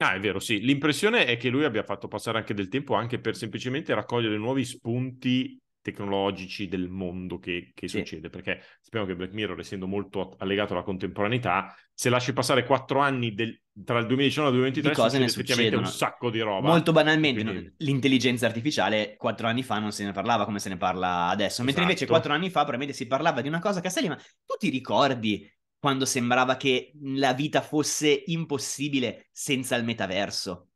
[0.00, 0.60] Ah, è vero, sì.
[0.60, 4.64] L'impressione è che lui abbia fatto passare anche del tempo anche per semplicemente raccogliere nuovi
[4.64, 7.98] spunti tecnologici del mondo che, che sì.
[7.98, 13.00] succede, perché sappiamo che Black Mirror, essendo molto allegato alla contemporaneità, se lasci passare quattro
[13.00, 16.40] anni del, tra il 2019 e il 2023 di cose ne effettivamente un sacco di
[16.40, 16.68] roba.
[16.68, 17.74] Molto banalmente, Quindi...
[17.78, 21.82] l'intelligenza artificiale quattro anni fa non se ne parlava come se ne parla adesso, mentre
[21.82, 21.96] esatto.
[21.98, 25.50] invece quattro anni fa probabilmente si parlava di una cosa, Castelli, ma tu ti ricordi
[25.78, 30.67] quando sembrava che la vita fosse impossibile senza il metaverso?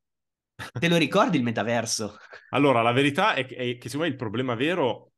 [0.79, 2.17] Te lo ricordi il metaverso?
[2.51, 5.13] Allora, la verità è che, è che secondo me il problema vero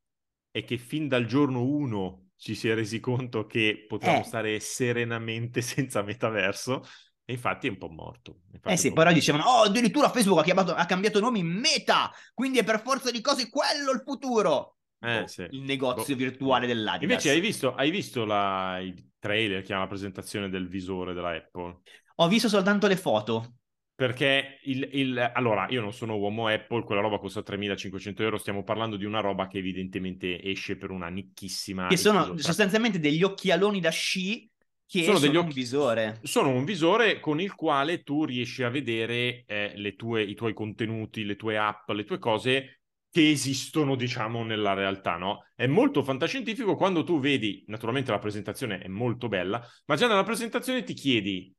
[0.51, 4.23] è che fin dal giorno 1 ci si è resi conto che potevamo eh.
[4.23, 6.83] stare serenamente senza metaverso
[7.27, 8.41] e infatti è un po' morto.
[8.51, 12.11] Infatti eh sì, però dicevano, oh addirittura Facebook ha, chiamato, ha, cambiato nome in Meta,
[12.33, 14.77] quindi è per forza di cose quello il futuro.
[14.99, 15.47] Eh, oh, sì.
[15.49, 16.21] Il negozio boh.
[16.21, 17.01] virtuale dell'Adidas.
[17.01, 21.31] Invece hai visto, hai visto la, il trailer, che è la presentazione del visore della
[21.31, 21.79] Apple?
[22.17, 23.55] Ho visto soltanto le foto.
[23.95, 28.37] Perché il, il, allora io non sono uomo Apple, quella roba costa 3.500 euro.
[28.37, 31.87] Stiamo parlando di una roba che evidentemente esce per una nicchissima.
[31.87, 34.49] Che sono sostanzialmente degli occhialoni da sci
[34.87, 36.19] che sono, sono un visore.
[36.23, 41.23] Sono un visore con il quale tu riesci a vedere eh, tue, i tuoi contenuti,
[41.23, 45.45] le tue app, le tue cose che esistono, diciamo, nella realtà, no?
[45.55, 50.23] È molto fantascientifico quando tu vedi, naturalmente la presentazione è molto bella, ma già nella
[50.23, 51.54] presentazione ti chiedi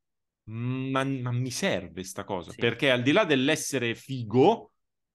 [0.47, 2.51] ma, ma mi serve sta cosa?
[2.51, 2.59] Sì.
[2.59, 4.73] Perché al di là dell'essere figo,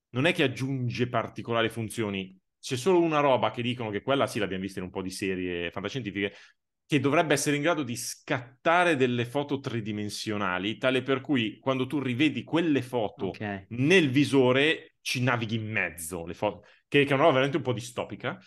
[0.09, 2.37] non è che aggiunge particolari funzioni.
[2.59, 5.09] C'è solo una roba che dicono che quella sì l'abbiamo vista in un po' di
[5.09, 6.33] serie fantascientifiche,
[6.85, 11.99] che dovrebbe essere in grado di scattare delle foto tridimensionali, tale per cui quando tu
[11.99, 13.65] rivedi quelle foto okay.
[13.69, 17.63] nel visore ci navighi in mezzo, le foto, che, che è una roba veramente un
[17.63, 18.37] po' distopica.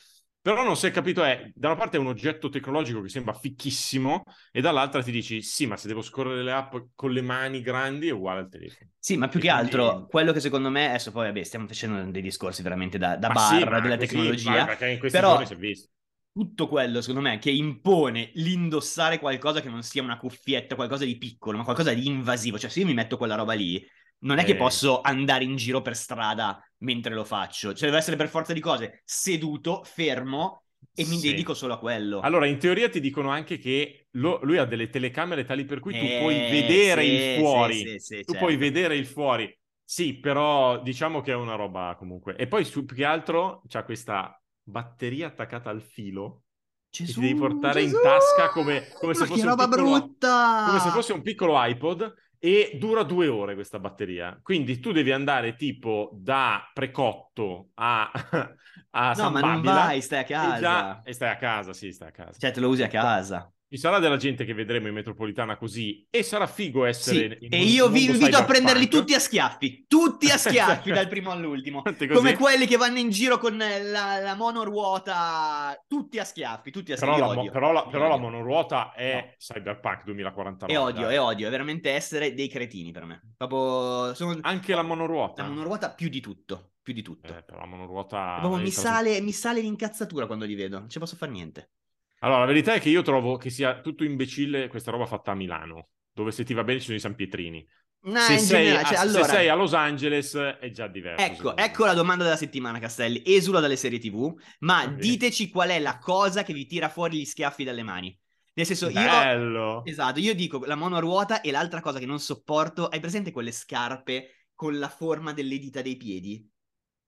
[0.45, 3.33] Però non si è capito, è da una parte è un oggetto tecnologico che sembra
[3.33, 7.63] fichissimo e dall'altra ti dici sì, ma se devo scorrere le app con le mani
[7.63, 8.91] grandi è uguale al telefono.
[8.99, 9.65] Sì, ma più e che quindi...
[9.65, 13.31] altro, quello che secondo me, adesso poi vabbè, stiamo facendo dei discorsi veramente da, da
[13.31, 15.43] bar sì, della così, tecnologia, perché in questi però...
[15.47, 15.89] si è visto
[16.35, 21.17] tutto quello, secondo me, che impone l'indossare qualcosa che non sia una cuffietta, qualcosa di
[21.17, 22.59] piccolo, ma qualcosa di invasivo.
[22.59, 23.83] Cioè, se io mi metto quella roba lì,
[24.21, 24.45] non è eh.
[24.45, 27.75] che posso andare in giro per strada mentre lo faccio.
[27.75, 31.31] Cioè, deve essere per forza di cose seduto, fermo e mi sì.
[31.31, 32.21] dedico solo a quello.
[32.21, 35.95] Allora, in teoria ti dicono anche che lo, lui ha delle telecamere tali per cui
[35.95, 37.75] eh, tu puoi vedere sì, il fuori.
[37.75, 38.39] Sì, tu certo.
[38.39, 39.59] puoi vedere il fuori.
[39.83, 42.37] Sì, però diciamo che è una roba comunque.
[42.37, 46.43] E poi su, più che altro c'ha questa batteria attaccata al filo.
[46.89, 47.97] Gesù, che ti devi portare Gesù!
[47.97, 52.73] in tasca come, come se fosse un piccolo, come se fosse un piccolo iPod e
[52.77, 54.39] dura due ore questa batteria.
[54.43, 58.11] Quindi tu devi andare tipo da precotto a,
[58.91, 60.57] a No, San ma non vai, stai a casa.
[60.57, 62.39] E, già, e stai a casa, sì, stai a casa.
[62.39, 63.51] Cioè, te lo usi a casa.
[63.75, 67.39] Ci sarà della gente che vedremo in metropolitana così e sarà figo essere.
[67.41, 71.33] Sì, e io vi invito a prenderli tutti a schiaffi, tutti a schiaffi dal primo
[71.33, 71.83] all'ultimo.
[72.13, 76.97] Come quelli che vanno in giro con la, la monoruota, tutti a schiaffi, tutti a
[76.97, 77.21] schiaffi.
[77.21, 79.35] Però, la, però, la, però la, monoruota è no.
[79.39, 80.73] Cyberpunk 2049.
[80.73, 83.23] E odio, e odio, è veramente essere dei cretini per me.
[83.37, 84.39] Proprio, sono...
[84.43, 85.43] Anche la monoruota.
[85.43, 87.37] La monoruota più di tutto, più di tutto.
[87.37, 88.37] Eh, però la monoruota...
[88.39, 91.71] Proprio mi, sale, mi sale l'incazzatura quando li vedo, non ci posso fare niente.
[92.21, 95.35] Allora, la verità è che io trovo che sia tutto imbecille questa roba fatta a
[95.35, 97.67] Milano, dove se ti va bene ci sono i San Pietrini.
[98.07, 99.25] No, se, sei generale, cioè, a, allora...
[99.25, 101.25] se, sei a, Los Angeles è già diverso.
[101.25, 103.23] Ecco, ecco la domanda della settimana, Castelli.
[103.25, 104.97] Esula dalle serie TV, ma okay.
[104.97, 108.19] diteci qual è la cosa che vi tira fuori gli schiaffi dalle mani.
[108.55, 109.83] Nel senso, Bello.
[109.85, 109.91] io...
[109.91, 112.89] Esatto, io dico la monoruota e l'altra cosa che non sopporto...
[112.89, 116.47] Hai presente quelle scarpe con la forma delle dita dei piedi?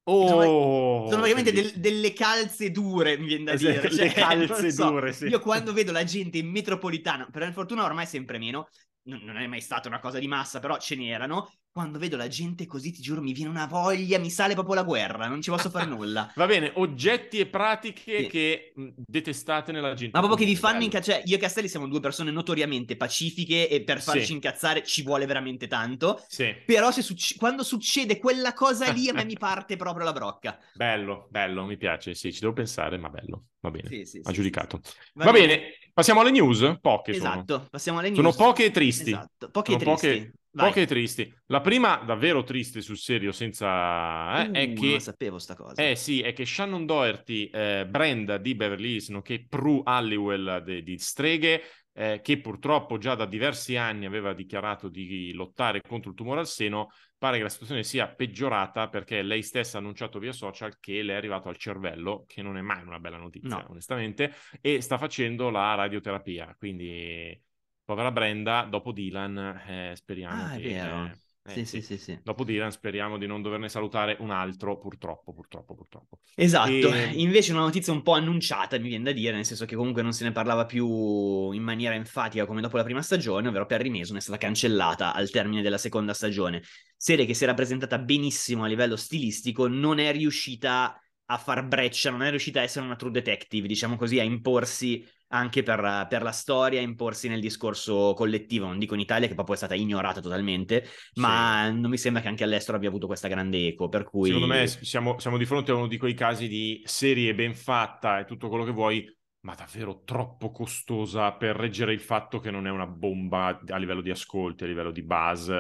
[0.09, 3.81] Oh, sono, praticamente del, delle calze dure, mi viene da dire.
[3.91, 5.27] Cioè, le calze so, dure, sì.
[5.27, 8.69] Io quando vedo la gente in metropolitana, per fortuna ormai sempre meno,
[9.07, 12.29] non, non è mai stata una cosa di massa, però ce n'erano, quando vedo la
[12.29, 15.51] gente così, ti giuro, mi viene una voglia, mi sale proprio la guerra, non ci
[15.51, 16.33] posso fare nulla.
[16.35, 18.27] Va bene, oggetti e pratiche sì.
[18.29, 20.19] che detestate nella gente.
[20.19, 21.19] Ma proprio che vi fanno incazzare.
[21.19, 24.33] Cioè, io e Castelli siamo due persone notoriamente pacifiche e per farci sì.
[24.33, 26.23] incazzare ci vuole veramente tanto.
[26.27, 26.55] Sì.
[26.65, 30.59] Però succe- quando succede quella cosa lì a me mi parte proprio la brocca.
[30.73, 33.49] Bello, bello, mi piace, sì, ci devo pensare, ma bello.
[33.61, 34.81] Va bene, sì, sì, ha giudicato.
[35.15, 35.47] Va, Va bene.
[35.47, 35.86] bene.
[35.97, 36.79] Passiamo alle news?
[36.79, 37.67] Poche esatto, sono.
[37.71, 38.21] passiamo alle news.
[38.21, 39.11] Sono poche e tristi.
[39.11, 40.09] Esatto, poche sono e tristi.
[40.09, 40.33] Poche.
[40.57, 41.35] Poche tristi.
[41.47, 44.43] La prima, davvero triste sul serio, senza...
[44.43, 44.93] eh, Uh, è Non che...
[44.93, 45.83] la sapevo sta cosa.
[45.83, 50.99] Eh sì, è che Shannon Doherty, eh, Brenda di Beverly Hills, nonché Prue Halliwell di
[50.99, 51.63] Streghe,
[51.99, 56.47] eh, che purtroppo già da diversi anni aveva dichiarato di lottare contro il tumore al
[56.47, 61.03] seno, pare che la situazione sia peggiorata perché lei stessa ha annunciato via social che
[61.03, 63.67] le è arrivato al cervello, che non è mai una bella notizia, No.
[63.71, 66.55] onestamente, e sta facendo la radioterapia.
[66.59, 67.43] Quindi,
[67.83, 70.69] povera Brenda, dopo Dylan, eh, speriamo Ah, è che...
[70.69, 71.05] vero.
[71.07, 72.19] eh, eh, sì, sì, sì, sì.
[72.23, 76.19] Dopo Dylan speriamo di non doverne salutare un altro, purtroppo, purtroppo, purtroppo.
[76.35, 79.77] Esatto, E- invece una notizia un po' annunciata, mi viene da dire, nel senso che
[79.77, 83.65] comunque non se ne parlava più in maniera enfatica come dopo la prima stagione, ovvero
[83.67, 86.63] Perry Mason è stata cancellata al termine della seconda stagione.
[86.97, 92.11] Serie che si era presentata benissimo a livello stilistico, non è riuscita a far breccia,
[92.11, 96.23] non è riuscita a essere una true detective, diciamo così, a imporsi anche per, per
[96.23, 100.21] la storia, imporsi nel discorso collettivo, non dico in Italia che proprio è stata ignorata
[100.21, 100.85] totalmente,
[101.15, 104.29] ma non mi sembra che anche all'estero abbia avuto questa grande eco, per cui...
[104.29, 108.21] Secondo me siamo, siamo di fronte a uno di quei casi di serie ben fatta
[108.21, 109.05] e tutto quello che vuoi,
[109.41, 114.01] ma davvero troppo costosa per reggere il fatto che non è una bomba a livello
[114.01, 115.51] di ascolti, a livello di buzz,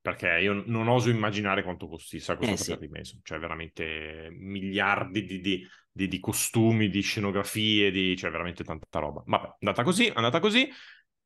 [0.00, 2.76] perché io non oso immaginare quanto costi, sa cosa Eh, sì.
[2.90, 8.98] Mason, cioè veramente miliardi di, di- di- di costumi, di scenografie, di, cioè veramente tanta
[8.98, 9.22] roba.
[9.24, 10.68] Vabbè, andata così, andata così.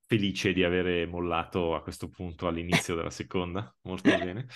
[0.09, 4.47] Felice di avere mollato a questo punto all'inizio della seconda, molto bene.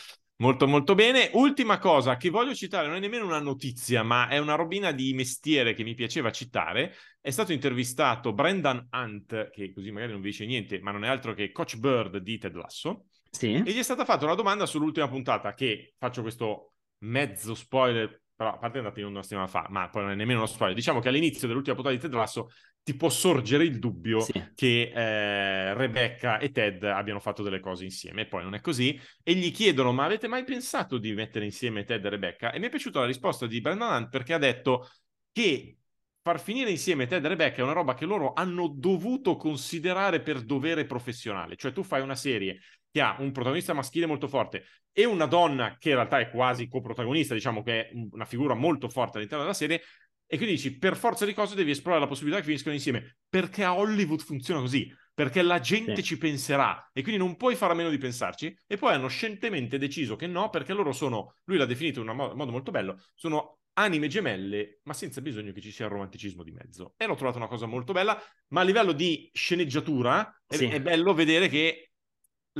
[0.40, 1.30] Molto molto bene.
[1.34, 5.12] Ultima cosa che voglio citare, non è nemmeno una notizia, ma è una robina di
[5.12, 6.94] mestiere che mi piaceva citare.
[7.20, 11.08] È stato intervistato Brendan Hunt, che così magari non vi dice niente, ma non è
[11.08, 13.04] altro che Coach Bird di Ted Lasso.
[13.30, 13.52] Sì?
[13.52, 18.54] E gli è stata fatta una domanda sull'ultima puntata, che faccio questo mezzo spoiler, però
[18.54, 20.74] a parte è andata in una settimana fa, ma poi non è nemmeno uno spoiler.
[20.74, 22.48] Diciamo che all'inizio dell'ultima puntata di Ted Lasso
[22.82, 24.32] ti può sorgere il dubbio Sì.
[24.54, 28.98] che eh, Rebecca e Ted abbiano fatto delle cose insieme, e poi non è così.
[29.22, 32.50] E gli chiedono: Ma avete mai pensato di mettere insieme Ted e Rebecca?
[32.50, 34.88] E mi è piaciuta la risposta di Brendan Hunt perché ha detto
[35.32, 35.76] che
[36.22, 40.40] far finire insieme Ted e Rebecca è una roba che loro hanno dovuto considerare per
[40.40, 41.56] dovere professionale.
[41.56, 42.58] Cioè, tu fai una serie
[42.90, 46.68] che ha un protagonista maschile molto forte e una donna che in realtà è quasi
[46.68, 49.80] coprotagonista, diciamo che è una figura molto forte all'interno della serie.
[50.32, 53.64] E quindi dici, per forza di cose devi esplorare la possibilità che finiscano insieme, perché
[53.64, 56.02] a Hollywood funziona così, perché la gente Sì.
[56.04, 58.56] ci penserà e quindi non puoi fare a meno di pensarci.
[58.66, 62.14] E poi hanno scientemente deciso che no, perché loro sono, lui l'ha definito in un
[62.14, 66.44] mo- modo molto bello, sono anime gemelle, ma senza bisogno che ci sia il romanticismo
[66.44, 66.94] di mezzo.
[66.96, 68.16] E l'ho trovato una cosa molto bella,
[68.48, 70.66] ma a livello di sceneggiatura è, Sì.
[70.66, 71.89] è bello vedere che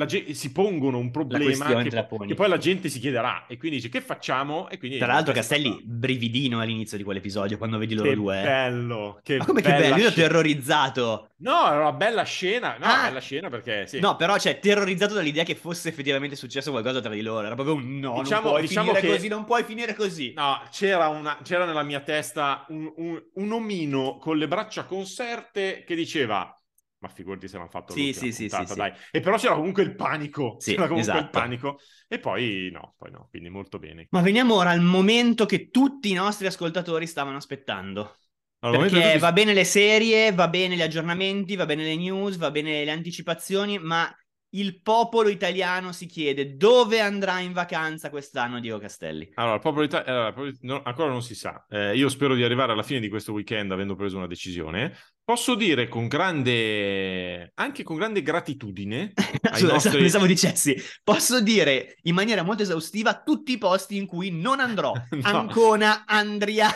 [0.07, 3.79] ge- si pongono un problema che, po- che poi la gente si chiederà e quindi
[3.79, 4.69] dice che facciamo?
[4.69, 8.41] E quindi Tra l'altro, Castelli, stata- brividino all'inizio di quell'episodio quando vedi loro che due.
[8.41, 8.43] eh.
[8.45, 9.97] bello, che Ma come che bello?
[9.97, 11.31] Io ero terrorizzato.
[11.41, 12.77] No, era una bella scena.
[12.79, 13.03] No, Ah.
[13.05, 13.99] bella scena perché sì.
[13.99, 17.47] No, però, cioè, terrorizzato dall'idea che fosse effettivamente successo qualcosa tra di loro.
[17.47, 20.33] Era proprio un no, Diciamo- non puoi diciamo finire che- così, non puoi finire così.
[20.35, 25.83] No, c'era, una, c'era nella mia testa un, un- un omino con le braccia conserte
[25.87, 26.55] che diceva
[27.01, 28.93] ma figurati se l'hanno fatto Sì, sì, sì, puntata, sì, dai.
[29.11, 30.57] E però c'era comunque il panico.
[30.59, 31.39] Sì, c'era comunque il esatto.
[31.39, 31.79] panico.
[32.07, 34.07] E poi no, poi no, quindi molto bene.
[34.11, 38.17] Ma veniamo ora al momento che tutti i nostri ascoltatori stavano aspettando.
[38.61, 42.51] Allora, Perché va bene le serie, va bene gli aggiornamenti, va bene le news, va
[42.51, 44.15] bene le anticipazioni, ma
[44.51, 49.31] il popolo italiano si chiede dove andrà in vacanza quest'anno Diego Castelli.
[49.35, 51.65] Allora, il popolo ita- allora, il no, ancora non si sa.
[51.69, 54.95] Eh, io spero di arrivare alla fine di questo weekend avendo preso una decisione.
[55.31, 59.13] Posso dire con grande, anche con grande gratitudine
[59.53, 59.97] ai nostri...
[60.03, 64.93] pensavo dicessi, posso dire in maniera molto esaustiva tutti i posti in cui non andrò.
[65.21, 65.29] No.
[65.29, 66.69] Ancona, Andria.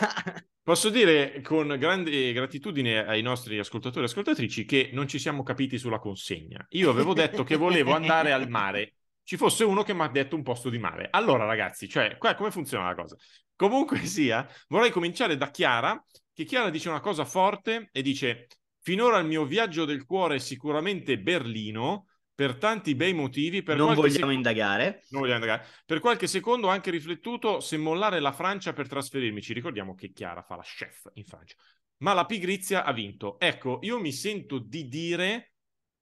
[0.63, 5.77] Posso dire con grande gratitudine ai nostri ascoltatori e ascoltatrici che non ci siamo capiti
[5.77, 6.65] sulla consegna.
[6.69, 8.93] Io avevo detto che volevo andare al mare.
[9.23, 11.09] Ci fosse uno che mi ha detto un posto di mare.
[11.11, 13.17] Allora, ragazzi, cioè, qua come funziona la cosa?
[13.53, 16.01] Comunque sia, vorrei cominciare da Chiara,
[16.35, 18.47] che Chiara dice una cosa forte e dice:
[18.81, 23.63] Finora il mio viaggio del cuore è sicuramente Berlino, per tanti bei motivi.
[23.63, 25.05] Per non vogliamo seco- indagare.
[25.11, 25.65] non vogliamo andare.
[25.85, 29.41] Per qualche secondo ho anche riflettuto se mollare la Francia per trasferirmi.
[29.41, 31.55] Ci ricordiamo che Chiara fa la chef in Francia.
[31.99, 33.39] Ma la pigrizia ha vinto.
[33.39, 35.53] Ecco, io mi sento di dire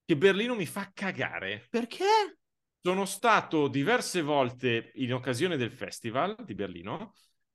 [0.03, 1.67] che Berlino mi fa cagare.
[1.69, 2.39] Perché?
[2.81, 7.13] Sono stato diverse volte in occasione del festival di Berlino,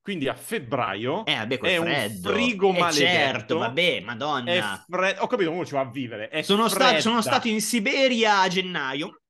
[0.08, 1.26] quindi a febbraio.
[1.26, 2.30] Eh, vabbè, È un freddo.
[2.32, 3.10] frigo Eh, maledetto.
[3.10, 4.84] certo, vabbè, madonna.
[4.88, 5.20] freddo.
[5.20, 6.28] Ho capito, uno ci va a vivere.
[6.30, 9.20] È Sono, sta- sono stato in Siberia a gennaio.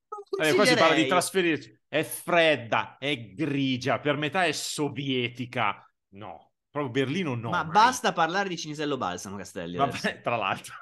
[0.40, 1.76] Eh, qua si parla di trasferirci.
[1.88, 5.84] È fredda, è grigia, per metà è sovietica.
[6.10, 7.50] No, proprio Berlino no.
[7.50, 7.72] Ma mai.
[7.72, 9.76] basta parlare di Cinisello Balsamo, Castelli.
[9.78, 10.74] Vabbè, tra l'altro.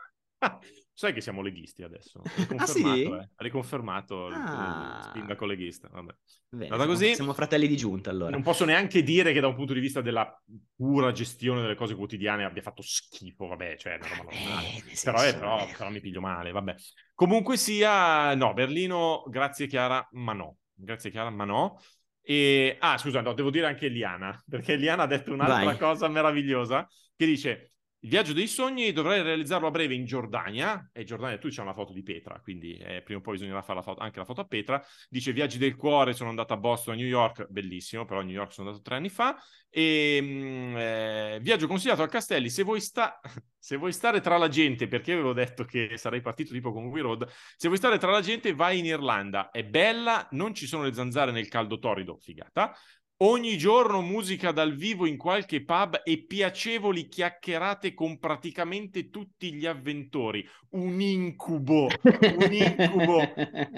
[0.99, 2.23] Sai che siamo leghisti adesso.
[2.57, 2.83] Ah, sì?
[2.83, 3.29] Riconfermato, eh.
[3.37, 5.03] Riconfermato Ah.
[5.05, 5.89] il sindaco leghista.
[5.93, 6.15] Vabbè.
[6.49, 7.15] Bene, siamo, così.
[7.15, 8.31] siamo fratelli di giunta allora.
[8.31, 10.27] Non posso neanche dire che da un punto di vista della
[10.75, 14.67] pura gestione delle cose quotidiane abbia fatto schifo, vabbè, cioè, una roba normale.
[14.69, 16.75] Eh, Però, eh, però, però mi piglio male, vabbè.
[17.15, 20.57] Comunque sia, no, Berlino, grazie Chiara, ma no.
[20.73, 21.79] Grazie Chiara, ma no.
[22.23, 25.77] E, ah, scusa, no, devo dire anche Liana, perché Liana ha detto un'altra Vai.
[25.77, 27.73] cosa meravigliosa, che dice...
[28.07, 31.73] Il viaggio dei sogni dovrei realizzarlo a breve in Giordania, e Giordania tu c'è una
[31.73, 34.43] foto di Petra, quindi eh, prima o poi bisognerà fare la foto- anche la foto
[34.43, 34.81] a Petra.
[35.09, 38.33] Dice viaggi del cuore, sono andato a Boston, a New York, bellissimo, però a New
[38.33, 39.37] York sono andato tre anni fa.
[39.69, 43.19] E mm, eh, viaggio consigliato al Castelli, se vuoi, sta-
[43.59, 47.01] se vuoi stare tra la gente, perché avevo detto che sarei partito tipo con We
[47.01, 47.27] Road,
[47.57, 50.95] se vuoi stare tra la gente vai in Irlanda, è bella, non ci sono le
[50.95, 52.73] zanzare nel caldo torrido, figata.
[53.19, 59.65] Ogni giorno musica dal vivo in qualche pub e piacevoli chiacchierate con praticamente tutti gli
[59.65, 60.47] avventori.
[60.73, 63.33] Un incubo, un incubo,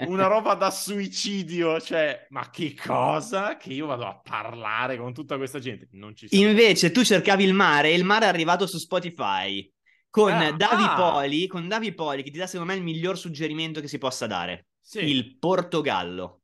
[0.07, 1.79] una roba da suicidio.
[1.79, 3.55] Cioè, ma che cosa?
[3.55, 5.87] Che io vado a parlare con tutta questa gente.
[5.91, 6.49] Non ci siamo.
[6.49, 9.71] Invece tu cercavi il mare e il mare è arrivato su Spotify
[10.09, 10.95] con Ah, Davi ah.
[10.95, 14.27] Poli, con Davi Poli che ti dà secondo me il miglior suggerimento che si possa
[14.27, 14.67] dare.
[14.81, 14.99] Sì.
[15.05, 16.38] Il Portogallo.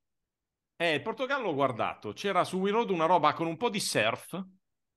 [0.78, 2.14] Eh, il Portogallo ho guardato.
[2.14, 4.44] C'era su We Road una roba con un po' di surf.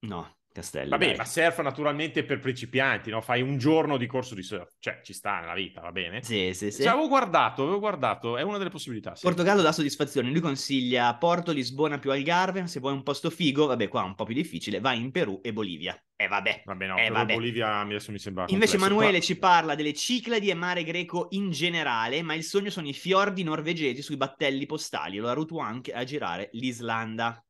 [0.01, 0.89] No, Castelli.
[0.89, 1.17] Vabbè, dai.
[1.17, 3.21] ma surf naturalmente per principianti, no?
[3.21, 4.77] Fai un giorno di corso di surf.
[4.79, 6.23] Cioè, ci sta nella vita, va bene?
[6.23, 6.83] Sì, sì, sì.
[6.83, 9.15] Cioè, avevo guardato, avevo guardato, è una delle possibilità.
[9.15, 9.25] sì.
[9.25, 10.31] Portogallo dà soddisfazione.
[10.31, 12.67] Lui consiglia Porto, Lisbona più Algarve.
[12.67, 14.81] Se vuoi un posto figo, vabbè, qua è un po' più difficile.
[14.81, 16.01] Vai in Perù e Bolivia.
[16.21, 16.63] E vabbè.
[16.65, 17.35] Vabbè, no, Eh, però vabbè.
[17.35, 18.87] Bolivia adesso mi sembra Invece complesso.
[18.93, 22.89] Emanuele Qua- ci parla delle Cicladi e mare greco in generale, ma il sogno sono
[22.89, 25.19] i fiordi norvegesi sui battelli postali.
[25.19, 27.41] Lo ha avuto anche a girare l'Islanda.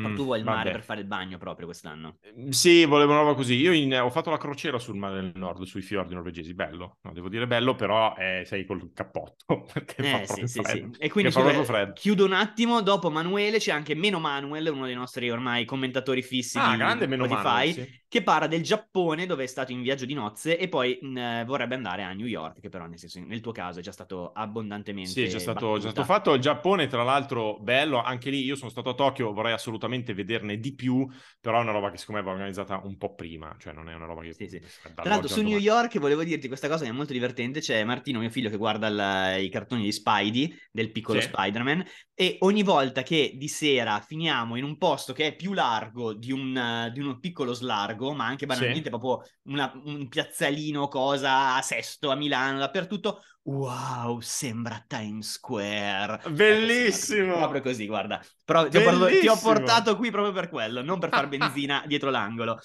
[0.00, 0.70] Ma Mm, tu vuoi il mare vabbè.
[0.70, 2.18] per fare il bagno proprio quest'anno?
[2.50, 3.54] Sì, volevo una roba così.
[3.56, 6.54] Io in- ho fatto la crociera sul mare del nord, sui fiordi norvegesi.
[6.54, 9.62] Bello, no, devo dire bello, però eh, sei col cappotto.
[9.72, 10.84] Perché fa Eh sì, proprio sì, sì.
[10.84, 10.98] freddo.
[10.98, 14.94] E quindi fa scusa, chiudo un attimo, dopo Manuele c'è anche Meno Manuel, uno dei
[14.96, 17.72] nostri ormai commentatori fissi Ah, di grande meno Spotify, male.
[17.72, 18.00] Sì.
[18.08, 21.44] che parla del Giappone dove è stato in viaggio di nozze e poi mh, eh,
[21.46, 24.32] vorrebbe andare a New York, che però nel, senso, nel tuo caso è già stato
[24.32, 26.32] abbondantemente Sì, è già stato, già stato fatto.
[26.34, 28.00] Il Giappone, tra l'altro, bello.
[28.00, 31.06] Anche lì io sono stato a Tokyo, vorrei assolutamente vederne di più,
[31.40, 33.94] però è una roba che secondo me va organizzata un po' prima, cioè non è
[33.94, 34.32] una roba che...
[34.32, 34.60] Sì, sì.
[34.60, 35.58] Tra l'altro al su New.
[35.58, 39.36] York volevo dirti questa cosa che è molto divertente, c'è Martino, mio figlio, che guarda
[39.38, 41.28] il- i cartoni di Spidey, del piccolo Sì.
[41.28, 46.12] Spider-Man, e ogni volta che di sera finiamo in un posto che è più largo
[46.14, 51.62] di un, di uno piccolo slargo, ma anche banalmente proprio una- un piazzalino, cosa, a
[51.62, 56.14] Sesto, a Milano, dappertutto, wow, sembra Times Square.
[56.14, 57.36] Ecco, Bellissimo!
[57.36, 58.20] Proprio così, guarda.
[58.44, 61.82] Però ti ho, portato, ti ho portato qui proprio per quello, non per far benzina
[61.88, 62.58] dietro l'angolo.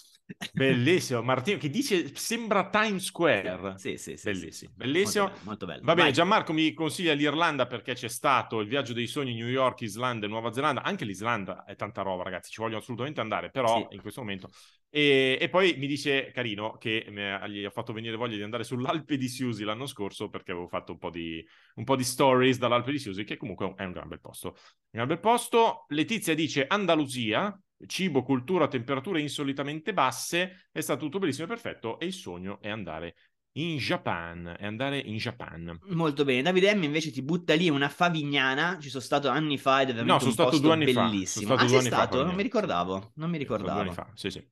[0.51, 3.77] Bellissimo, Martino, che dice sembra Times Square.
[3.77, 4.23] Sì, sì, sì.
[4.23, 4.71] Bellissimo, sì, sì.
[4.75, 5.25] bellissimo.
[5.25, 5.45] Molto bello.
[5.45, 5.81] molto bello.
[5.83, 6.11] Va bene, Vai.
[6.11, 10.29] Gianmarco mi consiglia l'Irlanda perché c'è stato il viaggio dei sogni New York, Islanda e
[10.29, 10.83] Nuova Zelanda.
[10.83, 13.95] Anche l'Islanda è tanta roba, ragazzi, ci voglio assolutamente andare, però Sì.
[13.95, 14.49] in questo momento.
[14.89, 18.63] E, e poi mi dice, carino, che mi- gli ho fatto venire voglia di andare
[18.63, 22.57] sull'Alpe di Siusi l'anno scorso perché avevo fatto un po' di, un po' di stories
[22.57, 24.49] dall'Alpe di Siusi, che comunque è un gran bel posto.
[24.49, 24.55] Un
[24.91, 25.85] gran bel posto.
[25.89, 32.05] Letizia dice Andalusia, cibo, cultura, temperature insolitamente basse, è stato tutto bellissimo e perfetto e
[32.07, 33.15] il sogno è andare
[33.57, 35.79] in Japan, è andare in Japan.
[35.89, 36.41] Molto bene.
[36.43, 38.77] Davide M invece ti butta lì una favignana.
[38.79, 41.01] Ci sono stato anni fa ed è veramente No, sono un stato due anni fa.
[41.01, 41.45] Sono bellissimo.
[41.45, 42.23] stato ah, due sei anni fa stato?
[42.23, 43.11] Non mi ricordavo.
[43.15, 43.91] Non mi sono due anni ricordavo.
[43.91, 44.47] fa, sì, sì.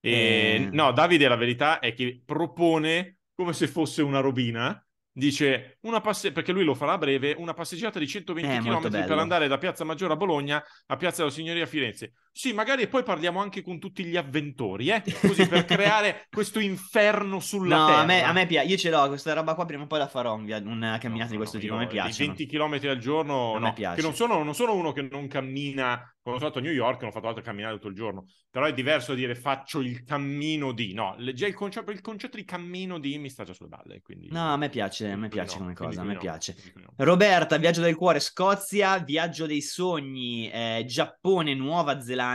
[0.00, 0.68] E, Eh.
[0.72, 4.82] No, Davide, la verità è che propone come se fosse una robina.
[5.12, 8.88] Dice una passe- perché lui lo farà a breve, una passeggiata di 120 Eh, km
[8.88, 12.12] per andare da Piazza Maggiore a Bologna a Piazza della Signoria a Firenze.
[12.38, 15.02] Sì, magari poi parliamo anche con tutti gli avventori, eh?
[15.26, 17.98] Così per creare questo inferno sulla No, terra.
[17.98, 18.68] a me, a me piace.
[18.68, 19.64] Io ce l'ho questa roba qua.
[19.64, 21.74] Prima o poi la farò una camminata di No, questo no, tipo.
[21.74, 22.28] A me di piacciono.
[22.28, 23.96] 20 km al giorno, A no, piace.
[23.96, 27.00] che non sono, non sono uno che non cammina, quando sono stato a New York
[27.00, 30.04] non ho fatto altro che camminare tutto il giorno, però è diverso dire faccio il
[30.04, 33.68] cammino di, no, già il concetto, il concetto di cammino di mi sta già sulle
[33.68, 34.28] balle, quindi...
[34.30, 36.54] No, a me piace, a me piace come cosa, a me piace.
[36.98, 42.26] Roberta, viaggio del cuore, Scozia, viaggio dei sogni, eh, Giappone, Nuova Zelanda,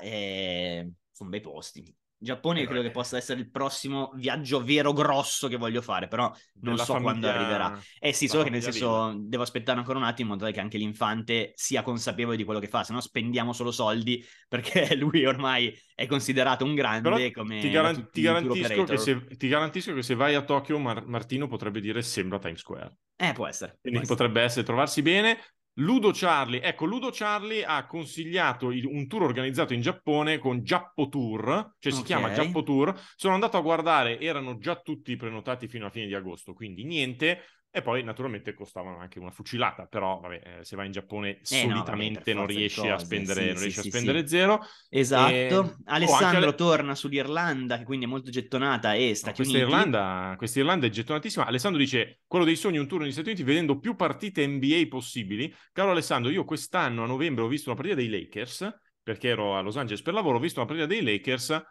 [0.00, 1.94] eh, sono bei posti.
[2.22, 6.24] Giappone Eh, credo che possa essere il prossimo viaggio vero grosso che voglio fare, però
[6.60, 7.80] non Della so quando famiglia- arriverà.
[7.98, 9.22] Eh sì, la solo che nel senso Villa.
[9.26, 12.68] devo aspettare ancora un attimo in modo che anche l'infante sia consapevole di quello che
[12.68, 17.58] fa, se no spendiamo solo soldi perché lui ormai è considerato un grande Però come
[17.58, 21.80] ti, garan- ti garantisco se, ti garantisco che se vai a Tokyo Mar- Martino potrebbe
[21.80, 22.98] dire sembra Times Square.
[23.16, 23.78] Eh, può essere.
[23.80, 24.16] Quindi può essere.
[24.28, 25.38] potrebbe essere trovarsi bene.
[25.80, 31.08] Ludo Charlie, ecco, Ludo Charlie ha consigliato il, un tour organizzato in Giappone con Giappo
[31.08, 32.04] Tour, cioè si Ok.
[32.04, 32.94] chiama Giappo Tour.
[33.16, 37.42] Sono andato a guardare, erano già tutti prenotati fino alla fine di agosto, quindi niente.
[37.72, 41.66] E poi naturalmente costavano anche una fucilata, però vabbè, eh, se vai in Giappone Eh,
[41.66, 44.20] no, solitamente per non riesci a cose, spendere, sì, non sì, riesci a sì, spendere
[44.22, 44.28] sì.
[44.28, 44.60] zero.
[44.88, 45.32] Esatto.
[45.32, 49.58] E- oh, Alessandro anche torna sull'Irlanda, che quindi è molto gettonata, e No, Stati questa,
[49.58, 49.72] Uniti.
[49.72, 51.46] Irlanda, questa Irlanda è gettonatissima.
[51.46, 55.54] Alessandro dice: Quello dei sogni, un tour negli Stati Uniti, vedendo più partite NBA possibili.
[55.72, 58.68] Caro Alessandro, io quest'anno a novembre ho visto una partita dei Lakers
[59.02, 60.38] perché ero a Los Angeles per lavoro.
[60.38, 61.62] Ho visto una partita dei Lakers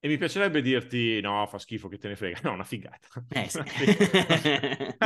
[0.00, 2.40] e mi piacerebbe dirti: No, fa schifo che te ne frega.
[2.48, 3.08] No, una figata.
[3.30, 3.58] Eh, sì.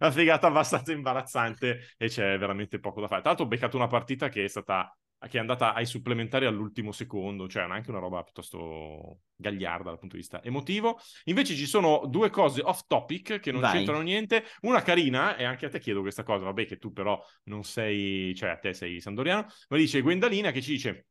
[0.00, 0.46] Una figata.
[0.46, 3.20] abbastanza imbarazzante e c'è veramente poco da fare.
[3.20, 4.94] Tra l'altro, ho beccato una partita che è stata
[5.28, 10.16] che è andata ai supplementari all'ultimo secondo, cioè anche una roba piuttosto gagliarda dal punto
[10.16, 10.98] di vista emotivo.
[11.24, 13.72] Invece ci sono due cose off topic che non Vai.
[13.72, 14.44] c'entrano niente.
[14.62, 18.34] Una carina, e anche a te chiedo questa cosa, vabbè che tu però non sei,
[18.34, 21.06] cioè a te sei sandoriano, ma dice Gwendalina che ci dice...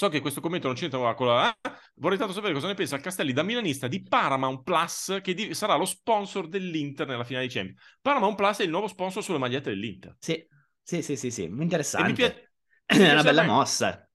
[0.00, 1.54] So che questo commento non c'entra con la...
[1.96, 5.74] Vorrei tanto sapere cosa ne pensa Castelli da milanista di Paramount Plus che di- sarà
[5.74, 7.98] lo sponsor dell'Inter nella finale di Champions.
[8.00, 10.16] Paramount Plus è il nuovo sponsor sulle magliette dell'Inter.
[10.18, 10.42] Sì,
[10.82, 12.14] sì, sì, sì, sì, mi, interessante.
[12.14, 12.34] pia-
[12.86, 14.10] È una bella anche- mossa.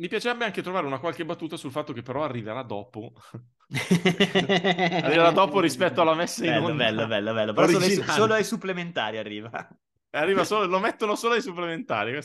[0.00, 3.12] Mi piacerebbe anche trovare una qualche battuta sul fatto che però arriverà dopo.
[3.70, 6.84] arriverà dopo rispetto alla messa in bello, onda.
[6.84, 7.52] bello, bello, bello.
[7.52, 9.68] Però solo ai, solo ai supplementari arriva.
[10.10, 12.18] Arriva solo, lo mettono solo ai supplementari.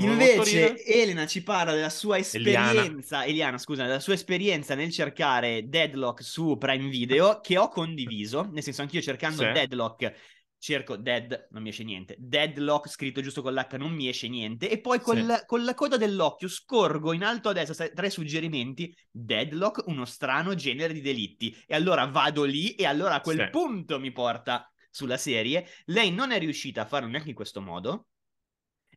[0.00, 0.84] Invece.
[0.84, 2.70] Elena ci parla della sua Eliana.
[2.72, 8.48] esperienza, Eliana, scusa, della sua esperienza nel cercare Deadlock su Prime Video che ho condiviso,
[8.50, 9.52] nel senso anch'io cercando Sì.
[9.52, 10.14] Deadlock
[10.60, 14.68] cerco Dead, non mi esce niente, Deadlock scritto giusto con l'H non mi esce niente
[14.68, 15.46] e poi col- Sì.
[15.46, 20.92] con la coda dell'occhio scorgo in alto a destra tre suggerimenti, Deadlock, uno strano genere
[20.92, 23.50] di delitti e allora vado lì e allora a quel Sì.
[23.50, 25.66] punto mi porta sulla serie.
[25.86, 28.08] Lei non è riuscita a farlo neanche in questo modo.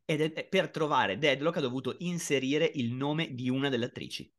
[0.06, 4.32] Ed è- per trovare Deadlock ha dovuto inserire il nome di una delle attrici.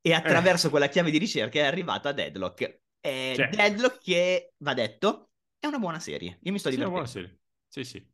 [0.00, 2.80] E attraverso quella chiave di ricerca è arrivata a Deadlock.
[3.00, 3.48] Eh, Cioè.
[3.48, 6.38] Deadlock che, va detto, è una buona serie.
[6.42, 6.90] Io mi sto Sì, è una divertendo.
[6.90, 7.38] buona serie.
[7.68, 8.06] Sì, sì.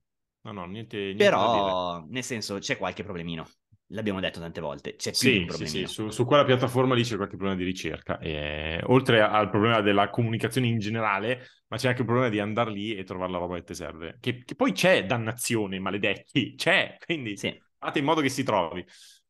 [0.43, 1.25] No, no, niente, niente.
[1.25, 3.47] Però, nel senso, c'è qualche problemino.
[3.93, 4.95] L'abbiamo detto tante volte.
[4.95, 8.19] C'è più Sì, sì, sì, su, su quella piattaforma lì c'è qualche problema di ricerca.
[8.19, 12.71] E, oltre al problema della comunicazione in generale, ma c'è anche il problema di andare
[12.71, 14.17] lì e trovare la roba che ti serve.
[14.21, 17.57] Che, che poi c'è dannazione, maledetti, c'è, quindi Sì.
[17.79, 18.85] fate in modo che si trovi.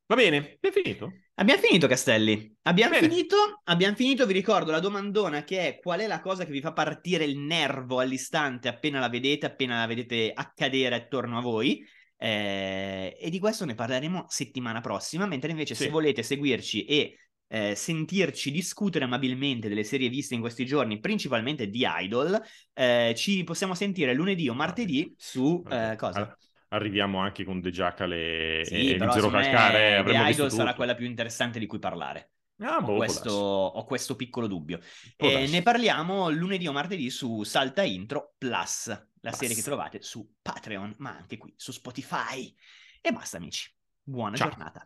[0.07, 1.11] Va bene, è finito?
[1.35, 2.53] Abbiamo finito, Castelli.
[2.63, 3.37] Abbiamo finito.
[3.65, 4.27] Abbiamo finito.
[4.27, 7.39] Vi ricordo la domandona che è qual è la cosa che vi fa partire il
[7.39, 11.83] nervo all'istante appena la vedete, appena la vedete accadere attorno a voi.
[12.23, 15.25] Eh, e di questo ne parleremo settimana prossima.
[15.27, 15.85] Mentre invece, Sì.
[15.85, 17.16] se volete seguirci e
[17.49, 22.39] eh, sentirci discutere amabilmente delle serie viste in questi giorni, principalmente di Idol,
[22.75, 26.21] eh, ci possiamo sentire lunedì o martedì su eh, cosa?
[26.21, 26.39] Ar-
[26.73, 30.05] Arriviamo anche con The Jackal e, Sì, e Zero Calcare.
[30.05, 32.31] The Idol sarà quella più interessante di cui parlare.
[32.59, 34.79] Ah, boh, ho, questo, ho questo piccolo dubbio.
[35.18, 40.95] Ne parliamo lunedì o martedì su Salta Intro Plus, la serie che trovate su Patreon,
[40.99, 42.55] ma anche qui su Spotify.
[43.01, 43.73] E basta, amici.
[44.03, 44.49] Buona Ciao.
[44.49, 44.83] giornata.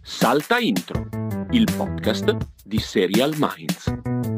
[0.00, 1.08] Salta Intro,
[1.50, 4.31] il podcast di Serial Minds.